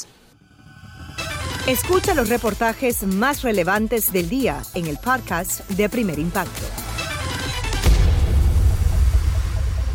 Escucha 1.67 2.15
los 2.15 2.29
reportajes 2.29 3.03
más 3.03 3.43
relevantes 3.43 4.13
del 4.13 4.29
día 4.29 4.63
en 4.75 4.87
el 4.87 4.99
podcast 4.99 5.69
de 5.71 5.89
Primer 5.89 6.21
Impacto. 6.21 6.63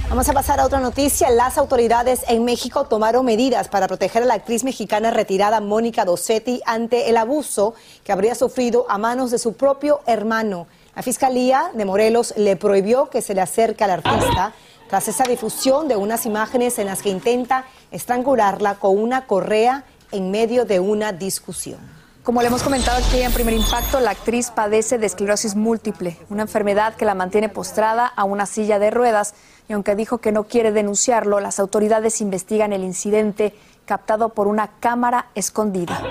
Vamos 0.09 0.27
a 0.27 0.33
pasar 0.33 0.59
a 0.59 0.65
otra 0.65 0.79
noticia. 0.79 1.29
Las 1.29 1.57
autoridades 1.57 2.21
en 2.27 2.43
México 2.43 2.85
tomaron 2.85 3.25
medidas 3.25 3.67
para 3.69 3.87
proteger 3.87 4.23
a 4.23 4.25
la 4.25 4.33
actriz 4.35 4.63
mexicana 4.63 5.11
retirada 5.11 5.61
Mónica 5.61 6.05
Dosetti 6.05 6.61
ante 6.65 7.09
el 7.09 7.17
abuso 7.17 7.73
que 8.03 8.11
habría 8.11 8.35
sufrido 8.35 8.85
a 8.89 8.97
manos 8.97 9.31
de 9.31 9.37
su 9.37 9.53
propio 9.53 10.01
hermano. 10.07 10.67
La 10.95 11.03
Fiscalía 11.03 11.71
de 11.73 11.85
Morelos 11.85 12.33
le 12.37 12.55
prohibió 12.55 13.09
que 13.09 13.21
se 13.21 13.35
le 13.35 13.41
acerque 13.41 13.83
al 13.83 13.91
artista 13.91 14.53
tras 14.87 15.07
esa 15.07 15.23
difusión 15.25 15.87
de 15.87 15.95
unas 15.95 16.25
imágenes 16.25 16.79
en 16.79 16.87
las 16.87 17.01
que 17.01 17.09
intenta 17.09 17.65
estrangularla 17.91 18.75
con 18.75 18.97
una 18.97 19.25
correa 19.25 19.83
en 20.11 20.31
medio 20.31 20.65
de 20.65 20.79
una 20.79 21.11
discusión. 21.13 21.79
Como 22.23 22.41
le 22.41 22.47
hemos 22.47 22.61
comentado 22.61 22.97
aquí 22.97 23.21
en 23.21 23.31
Primer 23.31 23.53
Impacto, 23.53 24.01
la 24.01 24.11
actriz 24.11 24.51
padece 24.51 24.97
de 24.97 25.05
esclerosis 25.05 25.55
múltiple, 25.55 26.17
una 26.29 26.41
enfermedad 26.41 26.95
que 26.95 27.05
la 27.05 27.15
mantiene 27.15 27.47
postrada 27.47 28.05
a 28.05 28.25
una 28.25 28.45
silla 28.45 28.79
de 28.79 28.91
ruedas 28.91 29.33
y 29.69 29.73
aunque 29.73 29.95
dijo 29.95 30.17
que 30.17 30.33
no 30.33 30.43
quiere 30.43 30.73
denunciarlo, 30.73 31.39
las 31.39 31.59
autoridades 31.59 32.19
investigan 32.19 32.73
el 32.73 32.83
incidente 32.83 33.55
captado 33.85 34.29
por 34.29 34.47
una 34.47 34.67
cámara 34.79 35.27
escondida. 35.35 36.01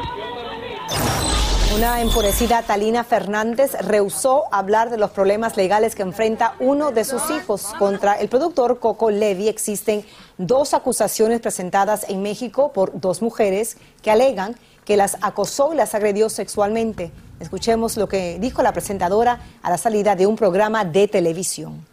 Una 1.77 2.01
enfurecida 2.01 2.63
Talina 2.63 3.05
Fernández 3.05 3.75
rehusó 3.83 4.45
hablar 4.51 4.89
de 4.89 4.97
los 4.97 5.11
problemas 5.11 5.59
legales 5.59 5.95
que 5.95 6.01
enfrenta 6.01 6.55
uno 6.59 6.91
de 6.91 7.05
sus 7.05 7.29
hijos. 7.29 7.75
Contra 7.79 8.15
el 8.15 8.31
productor 8.31 8.79
Coco 8.79 9.11
Levy 9.11 9.49
existen 9.49 10.03
dos 10.39 10.73
acusaciones 10.73 11.41
presentadas 11.41 12.07
en 12.09 12.23
México 12.23 12.73
por 12.73 12.99
dos 12.99 13.21
mujeres 13.21 13.77
que 14.01 14.11
alegan 14.11 14.57
que 14.87 14.97
las 14.97 15.19
acosó 15.21 15.75
y 15.75 15.77
las 15.77 15.95
agredió 15.95 16.31
sexualmente. 16.31 17.13
Escuchemos 17.41 17.99
lo 17.99 18.09
que 18.09 18.39
dijo 18.39 18.63
la 18.63 18.73
presentadora 18.73 19.41
a 19.63 19.69
la 19.69 19.77
salida 19.77 20.17
de 20.17 20.27
un 20.27 20.37
programa 20.37 20.83
de 20.87 21.09
televisión. 21.09 21.85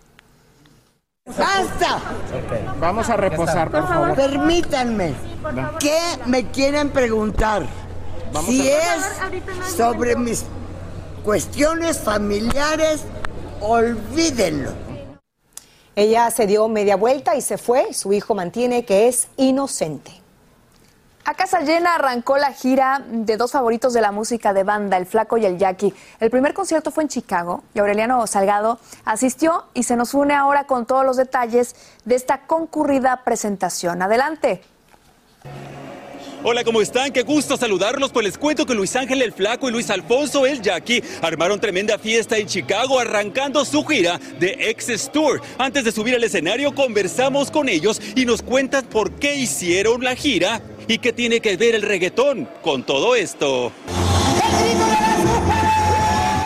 ¡Basta! 1.25 1.99
Vamos 2.79 3.09
a 3.09 3.17
reposar, 3.17 3.69
por 3.69 3.85
favor. 3.85 4.15
Permítanme. 4.15 5.13
¿Qué 5.77 5.99
me 6.25 6.49
quieren 6.51 6.89
preguntar? 6.89 7.63
Si 8.41 8.69
es 8.69 9.75
sobre 9.75 10.15
mis 10.15 10.45
cuestiones 11.23 11.99
familiares, 11.99 13.01
olvídenlo. 13.61 14.71
Ella 15.95 16.31
se 16.31 16.47
dio 16.47 16.67
media 16.67 16.95
vuelta 16.95 17.35
y 17.35 17.41
se 17.41 17.57
fue. 17.57 17.93
Su 17.93 18.13
hijo 18.13 18.33
mantiene 18.33 18.83
que 18.83 19.07
es 19.07 19.27
inocente. 19.37 20.23
A 21.25 21.35
casa 21.35 21.61
llena 21.61 21.95
arrancó 21.95 22.37
la 22.37 22.51
gira 22.51 23.01
de 23.07 23.37
dos 23.37 23.53
favoritos 23.53 23.93
de 23.93 24.01
la 24.01 24.11
música 24.11 24.53
de 24.53 24.63
banda, 24.63 24.97
el 24.97 25.05
Flaco 25.05 25.37
y 25.37 25.45
el 25.45 25.57
Jackie. 25.57 25.93
El 26.19 26.29
primer 26.29 26.53
concierto 26.53 26.91
fue 26.91 27.03
en 27.03 27.09
Chicago 27.09 27.63
y 27.73 27.79
Aureliano 27.79 28.27
Salgado 28.27 28.79
asistió 29.05 29.65
y 29.73 29.83
se 29.83 29.95
nos 29.95 30.13
une 30.13 30.33
ahora 30.33 30.65
con 30.65 30.85
todos 30.85 31.05
los 31.05 31.15
detalles 31.15 31.75
de 32.03 32.15
esta 32.15 32.41
concurrida 32.41 33.21
presentación. 33.23 34.01
Adelante. 34.01 34.63
Hola, 36.45 36.65
¿cómo 36.65 36.81
están? 36.81 37.13
Qué 37.13 37.21
gusto 37.21 37.55
saludarlos. 37.55 38.11
Pues 38.11 38.25
les 38.25 38.37
cuento 38.37 38.65
que 38.65 38.75
Luis 38.75 38.93
Ángel 38.97 39.21
el 39.21 39.31
Flaco 39.31 39.69
y 39.69 39.71
Luis 39.71 39.89
Alfonso 39.89 40.45
el 40.45 40.61
Jackie 40.61 41.01
armaron 41.21 41.57
tremenda 41.57 41.97
fiesta 41.97 42.37
en 42.37 42.47
Chicago 42.47 42.99
arrancando 42.99 43.63
su 43.63 43.81
gira 43.85 44.19
de 44.41 44.57
Excess 44.59 45.09
Tour. 45.09 45.41
Antes 45.57 45.85
de 45.85 45.93
subir 45.93 46.15
al 46.15 46.23
escenario 46.25 46.75
conversamos 46.75 47.49
con 47.49 47.69
ellos 47.69 48.01
y 48.13 48.25
nos 48.25 48.41
cuentan 48.41 48.83
por 48.87 49.13
qué 49.13 49.37
hicieron 49.37 50.03
la 50.03 50.17
gira 50.17 50.61
y 50.85 50.97
qué 50.97 51.13
tiene 51.13 51.39
que 51.39 51.55
ver 51.55 51.75
el 51.75 51.81
reggaetón 51.81 52.49
con 52.61 52.83
todo 52.83 53.15
esto. 53.15 53.71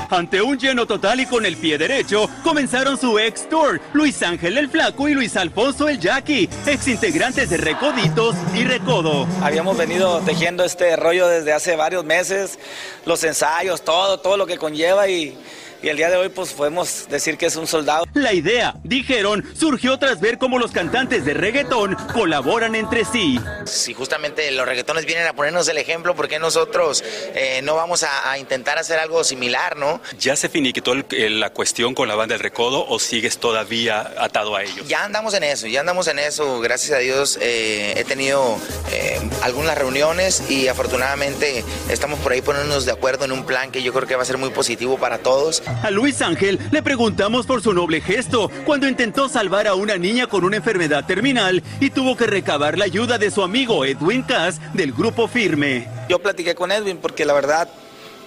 Ante 0.10 0.42
un 0.42 0.58
lleno 0.58 0.86
total 0.86 1.20
y 1.20 1.26
con 1.26 1.46
el 1.46 1.58
pie 1.58 1.78
derecho, 1.78 2.30
comenzaron 2.42 2.98
su 2.98 3.20
ex 3.20 3.50
tour, 3.50 3.82
Luis 3.92 4.24
Ángel 4.24 4.58
el 4.58 4.70
Flaco 4.70 5.10
y 5.10 5.14
Luis 5.14 5.36
Alfonso 5.36 5.90
el 5.90 6.00
Jackie, 6.00 6.50
ex 6.66 6.88
integrantes 6.88 7.50
de 7.50 7.58
Recoditos 7.58 8.36
y 8.56 8.64
Recodo. 8.64 9.28
Habíamos 9.42 9.78
venido 9.78 10.22
tejiendo 10.22 10.64
este 10.64 10.96
rollo 10.96 11.28
desde 11.28 11.52
hace 11.52 11.76
varios 11.76 12.06
meses, 12.06 12.58
los 13.06 13.22
ensayos, 13.26 13.84
todo, 13.84 14.20
todo 14.20 14.38
lo 14.38 14.46
que 14.46 14.58
conlleva 14.58 15.10
y 15.10 15.38
y 15.82 15.90
el 15.90 15.98
día 15.98 16.10
de 16.10 16.18
hoy 16.18 16.30
pues 16.30 16.54
podemos 16.54 17.08
decir 17.10 17.38
que 17.38 17.46
es 17.46 17.56
un 17.56 17.68
soldado. 17.68 18.06
La 18.14 18.34
idea, 18.34 18.76
dijeron, 18.84 19.46
surgió 19.58 19.98
tras 20.00 20.20
ver 20.20 20.38
cómo 20.38 20.60
los 20.60 20.72
cantantes 20.72 21.26
de 21.26 21.34
reggaetón 21.34 21.96
colaboran 22.14 22.76
entre 22.76 23.06
sí. 23.06 23.40
Si 23.66 23.94
justamente 23.94 24.50
los 24.52 24.66
reggaetones 24.66 25.06
vienen 25.06 25.28
a 25.28 25.34
ponernos 25.34 25.68
el 25.68 25.78
ejemplo, 25.78 26.16
¿por 26.16 26.28
qué 26.28 26.40
nosotros 26.40 27.04
eh, 27.36 27.62
no 27.64 27.76
vamos 27.76 28.04
a, 28.04 28.38
intentar 28.38 28.78
hacer 28.78 29.00
algo 29.00 29.24
similar, 29.24 29.78
no? 29.78 30.00
¿Ya 30.20 30.36
se 30.36 30.48
finiquitó 30.48 30.94
la 30.96 31.50
cuestión 31.50 31.96
con 31.96 32.08
la 32.08 32.16
banda 32.16 32.34
del 32.34 32.44
Recodo 32.44 32.86
o 32.88 33.00
sigues 33.00 33.40
todavía 33.40 34.14
atado 34.20 34.56
a 34.56 34.64
ellos? 34.64 34.88
Ya 34.88 35.04
andamos 35.04 35.34
en 35.34 35.44
eso, 35.44 35.68
ya 35.68 35.80
andamos 35.80 36.08
en 36.08 36.20
eso. 36.20 36.60
Gracias 36.60 36.96
a 36.96 37.00
Dios 37.00 37.40
eh, 37.42 37.94
he 37.98 38.04
tenido 38.04 38.58
eh, 38.92 39.20
algunas 39.42 39.78
reuniones 39.78 40.50
y 40.50 40.68
afortunadamente 40.68 41.64
estamos 41.90 42.20
por 42.20 42.32
ahí 42.32 42.42
poniéndonos 42.42 42.86
de 42.86 42.92
acuerdo 42.92 43.26
en 43.26 43.32
un 43.32 43.46
plan 43.46 43.72
que 43.72 43.82
yo 43.82 43.94
creo 43.94 44.08
que 44.08 44.16
va 44.16 44.24
a 44.24 44.26
ser 44.26 44.38
muy 44.38 44.50
positivo 44.50 44.98
para 44.98 45.20
todos. 45.20 45.64
A 45.84 45.92
Luis 45.92 46.22
Ángel 46.22 46.60
le 46.72 46.82
preguntamos 46.82 47.46
por 47.46 47.62
su 47.62 47.74
noble 47.74 48.02
gesto 48.02 48.50
cuando 48.66 48.88
intentó 48.88 49.30
salvar 49.30 49.68
a 49.68 49.76
una 49.76 49.98
niña 49.98 50.28
con 50.28 50.44
una 50.44 50.58
enfermedad 50.58 51.06
terminal 51.06 51.64
y 51.80 51.90
tuvo 51.90 52.16
que 52.16 52.28
recabar 52.28 52.78
la 52.78 52.86
ayuda 52.86 53.18
de 53.18 53.32
su 53.32 53.44
amigo 53.44 53.86
Edwin 53.86 54.24
Cass 54.24 54.60
del 54.74 54.94
grupo 54.94 55.28
Firme. 55.28 55.88
Yo 56.10 56.20
platiqué 56.20 56.56
con 56.56 56.72
Edwin 56.72 56.98
porque 56.98 57.26
la 57.26 57.34
verdad 57.34 57.70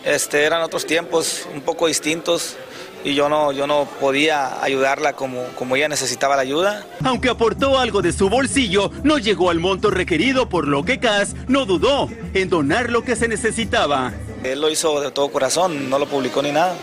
este, 0.04 0.44
eran 0.44 0.62
otros 0.62 0.86
tiempos 0.86 1.48
un 1.54 1.62
poco 1.62 1.86
distintos 1.86 2.56
y 3.04 3.14
yo 3.14 3.28
no, 3.28 3.52
yo 3.52 3.66
no 3.66 3.88
podía 3.98 4.62
ayudarla 4.62 5.14
como, 5.14 5.44
como 5.56 5.76
ella 5.76 5.88
necesitaba 5.88 6.36
la 6.36 6.42
ayuda. 6.42 6.86
Aunque 7.04 7.30
aportó 7.30 7.78
algo 7.78 8.02
de 8.02 8.12
su 8.12 8.28
bolsillo, 8.28 8.90
no 9.02 9.18
llegó 9.18 9.50
al 9.50 9.58
monto 9.58 9.90
requerido, 9.90 10.48
por 10.48 10.68
lo 10.68 10.84
que 10.84 10.98
Cass 10.98 11.34
no 11.48 11.64
dudó 11.64 12.08
en 12.34 12.50
donar 12.50 12.90
lo 12.90 13.02
que 13.02 13.16
se 13.16 13.28
necesitaba. 13.28 14.12
Él 14.44 14.60
lo 14.60 14.70
hizo 14.70 15.00
de 15.00 15.10
todo 15.10 15.30
corazón, 15.30 15.88
no 15.88 15.98
lo 15.98 16.06
publicó 16.06 16.42
ni 16.42 16.52
nada. 16.52 16.74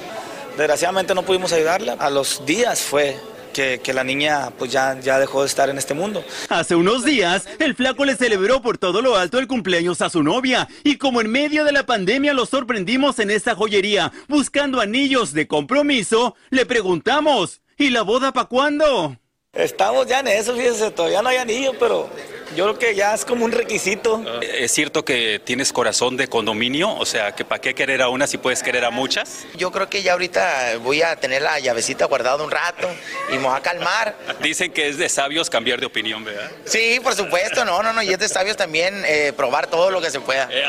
Desgraciadamente 0.57 1.13
no 1.13 1.23
pudimos 1.23 1.53
ayudarla. 1.53 1.93
A 1.93 2.09
los 2.09 2.43
días 2.43 2.81
fue 2.81 3.15
que, 3.53 3.79
que, 3.79 3.93
la 3.93 4.03
niña 4.03 4.49
pues 4.57 4.71
ya, 4.71 4.99
ya 4.99 5.19
dejó 5.19 5.41
de 5.41 5.47
estar 5.47 5.69
en 5.69 5.77
este 5.77 5.93
mundo. 5.93 6.23
Hace 6.49 6.75
unos 6.75 7.05
días, 7.05 7.47
el 7.59 7.75
flaco 7.75 8.05
le 8.05 8.15
celebró 8.15 8.61
por 8.61 8.79
todo 8.79 9.03
lo 9.03 9.15
alto 9.15 9.37
el 9.37 9.47
cumpleaños 9.47 10.01
a 10.01 10.09
su 10.09 10.23
novia 10.23 10.67
y 10.83 10.97
como 10.97 11.21
en 11.21 11.31
medio 11.31 11.63
de 11.63 11.71
la 11.71 11.85
pandemia 11.85 12.33
lo 12.33 12.47
sorprendimos 12.47 13.19
en 13.19 13.29
esta 13.29 13.55
joyería 13.55 14.11
buscando 14.27 14.81
anillos 14.81 15.31
de 15.33 15.47
compromiso, 15.47 16.35
le 16.49 16.65
preguntamos, 16.65 17.61
¿y 17.77 17.91
la 17.91 18.01
boda 18.01 18.33
para 18.33 18.47
cuándo? 18.47 19.15
Estamos 19.53 20.07
ya 20.07 20.19
en 20.19 20.27
eso, 20.27 20.55
fíjese, 20.55 20.91
todavía 20.91 21.21
no 21.21 21.29
hay 21.29 21.37
anillo, 21.37 21.73
pero 21.79 22.09
yo 22.57 22.63
creo 22.63 22.79
que 22.79 22.95
ya 22.95 23.13
es 23.13 23.23
como 23.23 23.45
un 23.45 23.51
requisito. 23.51 24.19
Eh, 24.41 24.63
¿Es 24.63 24.71
cierto 24.71 25.05
que 25.05 25.39
tienes 25.43 25.71
corazón 25.71 26.17
de 26.17 26.27
condominio? 26.27 26.91
O 26.95 27.05
sea, 27.05 27.35
que 27.35 27.45
¿para 27.45 27.61
qué 27.61 27.75
querer 27.75 28.01
a 28.01 28.09
una 28.09 28.25
si 28.25 28.39
puedes 28.39 28.63
querer 28.63 28.83
a 28.83 28.89
muchas? 28.89 29.45
Yo 29.55 29.71
creo 29.71 29.87
que 29.87 30.01
ya 30.01 30.13
ahorita 30.13 30.77
voy 30.81 31.03
a 31.03 31.15
tener 31.17 31.43
la 31.43 31.59
llavecita 31.59 32.05
guardada 32.05 32.43
un 32.43 32.49
rato 32.49 32.89
y 33.31 33.33
me 33.33 33.43
voy 33.43 33.55
a 33.55 33.61
calmar. 33.61 34.15
Dicen 34.41 34.71
que 34.73 34.89
es 34.89 34.97
de 34.97 35.07
sabios 35.07 35.51
cambiar 35.51 35.79
de 35.79 35.85
opinión, 35.85 36.23
¿verdad? 36.23 36.49
Sí, 36.65 36.99
por 37.03 37.13
supuesto, 37.13 37.63
no, 37.63 37.83
no, 37.83 37.93
no, 37.93 38.01
y 38.01 38.09
es 38.09 38.17
de 38.17 38.27
sabios 38.27 38.57
también 38.57 39.03
eh, 39.05 39.33
probar 39.37 39.67
todo 39.67 39.91
lo 39.91 40.01
que 40.01 40.09
se 40.09 40.19
pueda. 40.19 40.49
Eh, 40.51 40.63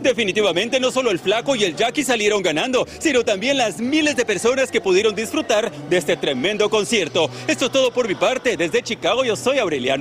Definitivamente 0.00 0.80
no 0.80 0.90
solo 0.90 1.10
el 1.10 1.18
flaco 1.18 1.54
y 1.54 1.64
el 1.64 1.76
Jackie 1.76 2.02
salieron 2.04 2.42
ganando, 2.42 2.86
sino 2.98 3.24
también 3.24 3.58
las 3.58 3.78
miles 3.78 4.16
de 4.16 4.24
personas 4.24 4.70
que 4.70 4.80
pudieron 4.80 5.14
disfrutar 5.14 5.70
de 5.70 5.96
este 5.96 6.16
tremendo 6.16 6.68
concierto. 6.68 7.30
Esto 7.46 7.66
es 7.66 7.72
todo 7.72 7.92
por 7.92 8.08
mi 8.08 8.14
parte. 8.14 8.56
Desde 8.56 8.82
Chicago 8.82 9.24
yo 9.24 9.36
soy 9.36 9.58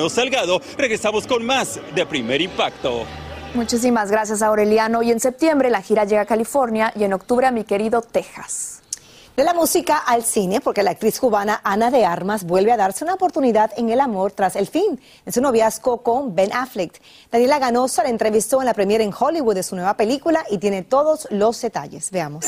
Salgado. 0.07 0.61
Regresamos 0.77 1.27
con 1.27 1.45
más 1.45 1.79
de 1.93 2.05
Primer 2.05 2.39
Impacto. 2.39 3.03
Muchísimas 3.53 4.11
gracias, 4.11 4.41
Aureliano. 4.41 5.01
Y 5.01 5.11
en 5.11 5.19
septiembre 5.19 5.69
la 5.69 5.81
gira 5.81 6.05
llega 6.05 6.21
a 6.21 6.25
California 6.25 6.93
y 6.95 7.03
en 7.03 7.13
octubre 7.13 7.47
a 7.47 7.51
mi 7.51 7.63
querido 7.63 8.01
Texas. 8.01 8.81
De 9.35 9.45
la 9.45 9.53
música 9.53 9.97
al 9.97 10.23
cine, 10.23 10.59
porque 10.59 10.83
la 10.83 10.91
actriz 10.91 11.17
cubana 11.17 11.61
Ana 11.63 11.89
de 11.91 12.05
Armas 12.05 12.43
vuelve 12.43 12.73
a 12.73 12.77
darse 12.77 13.05
una 13.05 13.13
oportunidad 13.13 13.71
en 13.77 13.89
el 13.89 14.01
amor 14.01 14.33
tras 14.33 14.57
el 14.57 14.67
fin 14.67 14.99
de 15.25 15.31
su 15.31 15.41
noviazgo 15.41 16.03
con 16.03 16.35
Ben 16.35 16.51
Affleck. 16.51 17.01
Daniela 17.31 17.57
Ganosa 17.57 18.03
la 18.03 18.09
entrevistó 18.09 18.59
en 18.59 18.65
la 18.65 18.73
premiere 18.73 19.05
en 19.05 19.13
Hollywood 19.17 19.55
de 19.55 19.63
su 19.63 19.77
nueva 19.77 19.95
película 19.95 20.43
y 20.49 20.57
tiene 20.57 20.83
todos 20.83 21.27
los 21.31 21.61
detalles. 21.61 22.11
Veamos 22.11 22.45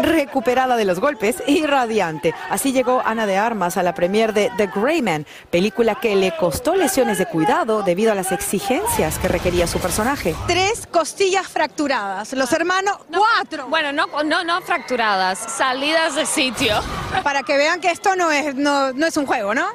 recuperada 0.00 0.76
de 0.76 0.84
los 0.84 1.00
golpes 1.00 1.42
y 1.46 1.64
radiante. 1.66 2.34
Así 2.50 2.72
llegó 2.72 3.02
Ana 3.04 3.26
de 3.26 3.36
Armas 3.36 3.76
a 3.76 3.82
la 3.82 3.94
premier 3.94 4.32
de 4.32 4.50
The 4.56 4.68
Greyman, 4.74 5.26
película 5.50 5.94
que 5.94 6.16
le 6.16 6.36
costó 6.36 6.74
lesiones 6.74 7.18
de 7.18 7.26
cuidado 7.26 7.82
debido 7.82 8.12
a 8.12 8.14
las 8.14 8.32
exigencias 8.32 9.18
que 9.18 9.28
requería 9.28 9.66
su 9.66 9.78
personaje. 9.78 10.34
Tres 10.46 10.86
costillas 10.86 11.46
fracturadas, 11.48 12.32
los 12.32 12.52
hermanos 12.52 12.96
cuatro. 13.12 13.68
Bueno, 13.68 13.92
no, 13.92 14.22
no, 14.22 14.44
no 14.44 14.60
fracturadas, 14.62 15.38
salidas 15.38 16.14
de 16.14 16.26
sitio. 16.26 16.80
Para 17.22 17.42
que 17.42 17.56
vean 17.56 17.80
que 17.80 17.90
esto 17.90 18.16
no 18.16 18.30
es, 18.30 18.54
no, 18.54 18.92
no 18.92 19.06
es 19.06 19.16
un 19.16 19.26
juego, 19.26 19.54
¿no? 19.54 19.66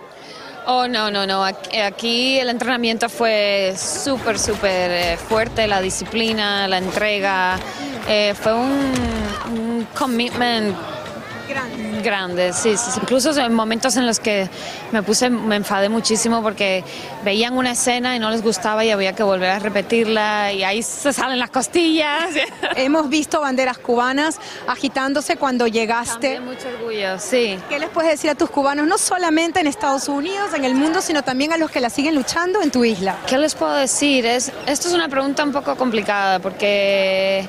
Oh, 0.70 0.86
no, 0.86 1.10
no, 1.10 1.26
no. 1.26 1.46
Aquí 1.46 2.38
el 2.40 2.50
entrenamiento 2.50 3.08
fue 3.08 3.74
súper, 3.78 4.38
súper 4.38 4.92
eh, 4.92 5.18
fuerte, 5.18 5.66
la 5.66 5.80
disciplina, 5.80 6.68
la 6.68 6.80
entrega. 6.80 7.58
Eh, 8.10 8.34
fue 8.38 8.54
un, 8.54 8.92
un 9.50 9.67
commitment 9.96 10.76
Grande. 11.48 12.02
Grande, 12.02 12.54
sí, 12.54 12.76
Incluso 13.02 13.32
en 13.40 13.54
momentos 13.54 13.96
en 13.96 14.06
los 14.06 14.20
que 14.20 14.50
me 14.92 15.02
puse, 15.02 15.30
me 15.30 15.56
enfadé 15.56 15.88
muchísimo 15.88 16.42
porque 16.44 16.84
veían 17.24 17.58
una 17.58 17.72
escena 17.72 18.16
y 18.16 18.20
no 18.20 18.30
les 18.30 18.44
gustaba 18.44 18.84
y 18.84 18.92
había 18.92 19.14
que 19.14 19.24
volver 19.24 19.50
a 19.50 19.60
repetirla 19.60 20.52
y 20.52 20.64
ahí 20.64 20.84
se 20.84 21.14
salen 21.14 21.40
las 21.40 21.50
costillas. 21.50 22.30
Hemos 22.76 23.10
visto 23.10 23.40
banderas 23.40 23.78
cubanas 23.78 24.40
agitándose 24.68 25.38
cuando 25.38 25.68
llegaste. 25.68 26.36
También 26.36 26.46
mucho 26.46 26.68
orgullo, 26.68 27.18
sí. 27.18 27.58
¿Qué 27.70 27.80
les 27.80 27.90
puedes 27.90 28.12
decir 28.12 28.30
a 28.30 28.36
tus 28.36 28.50
cubanos, 28.50 28.86
no 28.86 28.98
solamente 28.98 29.62
en 29.62 29.68
Estados 29.68 30.10
Unidos, 30.10 30.54
en 30.54 30.66
el 30.66 30.76
mundo, 30.76 31.02
sino 31.02 31.24
también 31.24 31.54
a 31.54 31.58
los 31.58 31.72
que 31.72 31.80
la 31.80 31.90
siguen 31.90 32.16
luchando 32.16 32.62
en 32.62 32.72
tu 32.72 32.84
isla? 32.84 33.18
¿Qué 33.26 33.38
les 33.38 33.56
puedo 33.56 33.74
decir? 33.74 34.26
Es, 34.26 34.52
esto 34.66 34.90
es 34.90 34.94
una 34.94 35.08
pregunta 35.08 35.44
un 35.46 35.54
poco 35.54 35.76
complicada 35.78 36.40
porque 36.40 37.48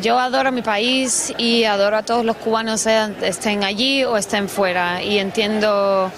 yo 0.00 0.18
adoro 0.18 0.52
mi 0.52 0.62
país 0.62 1.32
y 1.38 1.64
adoro 1.64 1.96
a 1.96 2.02
todos 2.02 2.24
los 2.24 2.36
cubanos, 2.36 2.86
estén 2.86 3.64
allí 3.64 4.04
o 4.04 4.16
estén 4.16 4.48
fuera. 4.48 5.02
Y 5.02 5.18
entiendo 5.18 6.10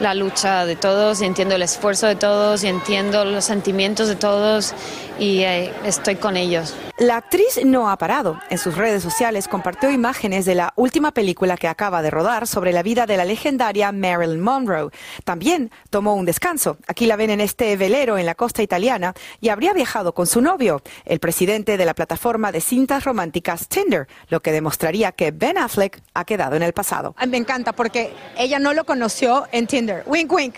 la 0.00 0.14
lucha 0.14 0.64
de 0.66 0.76
todos 0.76 1.22
y 1.22 1.26
entiendo 1.26 1.54
el 1.54 1.62
esfuerzo 1.62 2.06
de 2.06 2.16
todos 2.16 2.64
y 2.64 2.68
entiendo 2.68 3.24
los 3.24 3.44
sentimientos 3.44 4.08
de 4.08 4.16
todos 4.16 4.74
y 5.22 5.44
eh, 5.44 5.72
estoy 5.84 6.16
con 6.16 6.36
ellos. 6.36 6.74
La 6.98 7.16
actriz 7.16 7.64
no 7.64 7.88
ha 7.88 7.96
parado. 7.96 8.40
En 8.50 8.58
sus 8.58 8.76
redes 8.76 9.04
sociales 9.04 9.46
compartió 9.46 9.88
imágenes 9.88 10.46
de 10.46 10.56
la 10.56 10.72
última 10.74 11.12
película 11.12 11.56
que 11.56 11.68
acaba 11.68 12.02
de 12.02 12.10
rodar 12.10 12.48
sobre 12.48 12.72
la 12.72 12.82
vida 12.82 13.06
de 13.06 13.16
la 13.16 13.24
legendaria 13.24 13.92
Marilyn 13.92 14.40
Monroe. 14.40 14.90
También 15.24 15.70
tomó 15.90 16.16
un 16.16 16.24
descanso. 16.24 16.76
Aquí 16.88 17.06
la 17.06 17.14
ven 17.14 17.30
en 17.30 17.40
este 17.40 17.76
velero 17.76 18.18
en 18.18 18.26
la 18.26 18.34
costa 18.34 18.64
italiana 18.64 19.14
y 19.40 19.50
habría 19.50 19.72
viajado 19.72 20.12
con 20.12 20.26
su 20.26 20.40
novio, 20.40 20.82
el 21.04 21.20
presidente 21.20 21.76
de 21.76 21.84
la 21.84 21.94
plataforma 21.94 22.50
de 22.50 22.60
cintas 22.60 23.04
románticas 23.04 23.68
Tinder, 23.68 24.08
lo 24.28 24.40
que 24.40 24.50
demostraría 24.50 25.12
que 25.12 25.30
Ben 25.30 25.56
Affleck 25.56 26.02
ha 26.14 26.24
quedado 26.24 26.56
en 26.56 26.64
el 26.64 26.72
pasado. 26.72 27.14
Me 27.28 27.36
encanta 27.36 27.72
porque 27.72 28.12
ella 28.36 28.58
no 28.58 28.74
lo 28.74 28.84
conoció 28.84 29.46
en 29.52 29.68
Tinder. 29.68 30.02
Wink, 30.06 30.32
wink. 30.32 30.54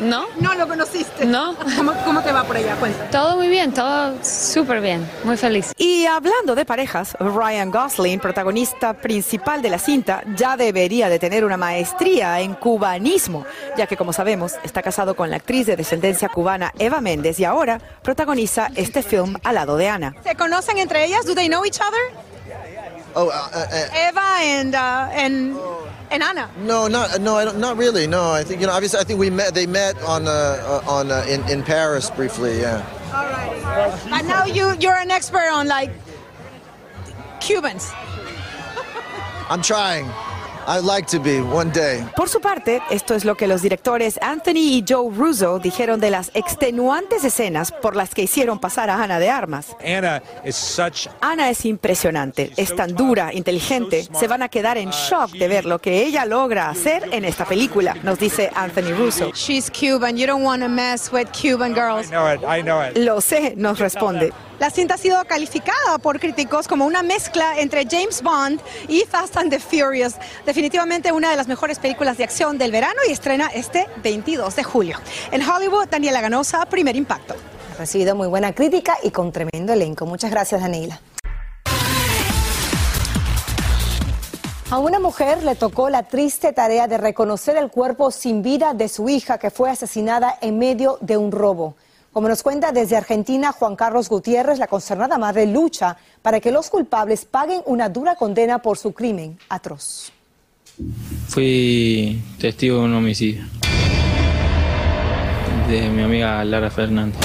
¿No? 0.00 0.26
¿No 0.40 0.54
lo 0.54 0.66
conociste? 0.66 1.24
No. 1.24 1.56
¿Cómo, 2.04 2.22
te 2.22 2.32
va 2.32 2.44
por 2.44 2.56
allá? 2.56 2.76
Cuenta. 2.76 3.10
Todo 3.10 3.36
muy 3.36 3.48
bien, 3.48 3.72
todo 3.72 4.14
súper 4.22 4.80
bien, 4.80 5.08
muy 5.22 5.36
feliz. 5.36 5.72
Y 5.78 6.06
hablando 6.06 6.54
de 6.54 6.64
parejas, 6.64 7.16
Ryan 7.20 7.70
Gosling, 7.70 8.18
protagonista 8.18 8.94
principal 8.94 9.62
de 9.62 9.70
la 9.70 9.78
cinta, 9.78 10.22
ya 10.36 10.56
debería 10.56 11.08
de 11.08 11.18
tener 11.18 11.44
una 11.44 11.56
maestría 11.56 12.40
en 12.40 12.54
cubanismo, 12.54 13.46
ya 13.76 13.86
que 13.86 13.96
como 13.96 14.12
sabemos 14.12 14.54
está 14.64 14.82
casado 14.82 15.14
con 15.14 15.30
la 15.30 15.36
actriz 15.36 15.66
de 15.66 15.76
descendencia 15.76 16.28
cubana 16.28 16.72
Eva 16.78 17.00
Méndez 17.00 17.38
y 17.38 17.44
ahora 17.44 17.80
protagoniza 18.02 18.70
este 18.74 19.02
film 19.02 19.36
al 19.44 19.54
lado 19.54 19.76
de 19.76 19.88
Ana. 19.88 20.14
¿Se 20.24 20.34
conocen 20.34 20.78
entre 20.78 21.04
ellas? 21.04 21.24
Do 21.24 21.34
they 21.34 21.48
know 21.48 21.64
each 21.64 21.80
other? 21.80 22.00
Oh, 23.14 23.26
uh, 23.26 23.28
uh, 23.28 23.30
uh 23.30 24.08
Eva 24.08 24.38
and, 24.42 24.74
and 24.74 25.56
and 26.10 26.22
Anna? 26.22 26.50
No, 26.58 26.88
not 26.88 27.20
no, 27.20 27.36
I 27.36 27.44
don't, 27.44 27.58
not 27.58 27.76
really. 27.76 28.06
No, 28.06 28.30
I 28.30 28.44
think 28.44 28.60
you 28.60 28.66
know. 28.66 28.72
Obviously, 28.72 29.00
I 29.00 29.04
think 29.04 29.18
we 29.18 29.30
met. 29.30 29.54
They 29.54 29.66
met 29.66 30.00
on 30.02 30.26
uh, 30.26 30.30
uh 30.30 30.90
on 30.90 31.10
uh, 31.10 31.24
in 31.28 31.42
in 31.48 31.62
Paris 31.62 32.10
briefly. 32.10 32.60
Yeah. 32.60 32.84
All 33.14 33.24
right. 33.24 34.12
And 34.12 34.28
now 34.28 34.44
you 34.44 34.74
you're 34.78 34.96
an 34.96 35.10
expert 35.10 35.48
on 35.52 35.68
like 35.68 35.90
Cubans. 37.40 37.92
I'm 39.50 39.62
trying. 39.62 40.10
I'd 40.66 40.84
like 40.84 41.06
to 41.08 41.22
be 41.22 41.40
one 41.40 41.70
day. 41.70 42.04
Por 42.16 42.28
su 42.28 42.40
parte, 42.40 42.80
esto 42.90 43.14
es 43.14 43.24
lo 43.24 43.36
que 43.36 43.46
los 43.46 43.62
directores 43.62 44.18
Anthony 44.22 44.56
y 44.56 44.84
Joe 44.88 45.12
Russo 45.14 45.58
dijeron 45.58 46.00
de 46.00 46.10
las 46.10 46.30
extenuantes 46.34 47.24
escenas 47.24 47.70
por 47.70 47.96
las 47.96 48.14
que 48.14 48.22
hicieron 48.22 48.58
pasar 48.58 48.88
a 48.88 49.02
Ana 49.02 49.18
de 49.18 49.28
armas. 49.28 49.76
Anna 49.84 50.22
is 50.44 50.56
such 50.56 51.08
Ana 51.20 51.50
es 51.50 51.64
impresionante, 51.64 52.52
es 52.56 52.74
tan 52.74 52.94
dura, 52.94 53.32
inteligente, 53.32 54.08
se 54.12 54.26
van 54.26 54.42
a 54.42 54.48
quedar 54.48 54.78
en 54.78 54.90
shock 54.90 55.32
de 55.32 55.48
ver 55.48 55.64
lo 55.66 55.78
que 55.78 56.04
ella 56.04 56.24
logra 56.24 56.70
hacer 56.70 57.08
en 57.12 57.24
esta 57.24 57.44
película, 57.44 57.94
nos 58.02 58.18
dice 58.18 58.50
Anthony 58.54 58.94
Russo. 58.96 59.32
She's 59.34 59.70
Cuban. 59.70 60.16
You 60.16 60.26
don't 60.26 60.44
want 60.44 60.62
to 60.62 60.68
mess 60.68 61.12
with 61.12 61.28
Cuban 61.32 61.74
girls. 61.74 62.06
I 62.06 62.10
know 62.10 62.32
it. 62.32 62.40
I 62.42 62.62
know 62.62 62.82
it. 62.82 62.96
Lo 62.96 63.20
sé, 63.20 63.54
nos 63.56 63.78
responde. 63.78 64.32
La 64.60 64.70
cinta 64.70 64.94
ha 64.94 64.98
sido 64.98 65.22
calificada 65.24 65.98
por 65.98 66.20
críticos 66.20 66.68
como 66.68 66.86
una 66.86 67.02
mezcla 67.02 67.58
entre 67.58 67.84
James 67.90 68.22
Bond 68.22 68.60
y 68.88 69.00
Fast 69.00 69.36
and 69.36 69.50
the 69.50 69.58
Furious. 69.58 70.14
Definitivamente 70.46 71.10
una 71.10 71.30
de 71.30 71.36
las 71.36 71.48
mejores 71.48 71.80
películas 71.80 72.18
de 72.18 72.24
acción 72.24 72.56
del 72.56 72.70
verano 72.70 73.00
y 73.08 73.12
estrena 73.12 73.48
este 73.48 73.88
22 74.04 74.54
de 74.54 74.62
julio. 74.62 74.98
En 75.32 75.42
Hollywood, 75.42 75.88
Daniela 75.88 76.20
Ganosa, 76.20 76.64
Primer 76.66 76.94
Impacto. 76.94 77.34
Ha 77.74 77.78
recibido 77.78 78.14
muy 78.14 78.28
buena 78.28 78.54
crítica 78.54 78.96
y 79.02 79.10
con 79.10 79.32
tremendo 79.32 79.72
elenco. 79.72 80.06
Muchas 80.06 80.30
gracias, 80.30 80.60
Daniela. 80.60 81.00
A 84.70 84.78
una 84.78 85.00
mujer 85.00 85.42
le 85.42 85.56
tocó 85.56 85.90
la 85.90 86.04
triste 86.04 86.52
tarea 86.52 86.86
de 86.86 86.96
reconocer 86.96 87.56
el 87.56 87.70
cuerpo 87.70 88.12
sin 88.12 88.42
vida 88.42 88.72
de 88.72 88.88
su 88.88 89.08
hija 89.08 89.38
que 89.38 89.50
fue 89.50 89.70
asesinada 89.70 90.38
en 90.40 90.58
medio 90.58 90.98
de 91.00 91.16
un 91.16 91.32
robo. 91.32 91.74
Como 92.14 92.28
nos 92.28 92.44
cuenta 92.44 92.70
desde 92.70 92.96
Argentina 92.96 93.50
Juan 93.50 93.74
Carlos 93.74 94.08
Gutiérrez, 94.08 94.60
la 94.60 94.68
consternada 94.68 95.18
madre 95.18 95.46
lucha 95.46 95.96
para 96.22 96.38
que 96.38 96.52
los 96.52 96.70
culpables 96.70 97.24
paguen 97.24 97.60
una 97.66 97.88
dura 97.88 98.14
condena 98.14 98.62
por 98.62 98.78
su 98.78 98.92
crimen 98.92 99.36
atroz. 99.48 100.12
Fui 101.26 102.22
testigo 102.38 102.78
de 102.78 102.84
un 102.84 102.94
homicidio 102.94 103.44
de 105.68 105.88
mi 105.90 106.02
amiga 106.02 106.44
Lara 106.44 106.70
Fernández. 106.70 107.18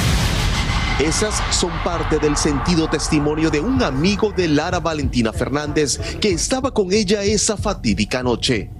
Esas 0.99 1.35
son 1.55 1.71
parte 1.83 2.17
del 2.17 2.35
sentido 2.35 2.89
testimonio 2.89 3.51
de 3.51 3.59
un 3.59 3.83
amigo 3.83 4.31
de 4.31 4.47
Lara 4.47 4.79
Valentina 4.79 5.31
Fernández 5.31 5.99
que 6.19 6.31
estaba 6.31 6.73
con 6.73 6.91
ella 6.91 7.21
esa 7.21 7.57
fatídica 7.57 8.23
noche. 8.23 8.71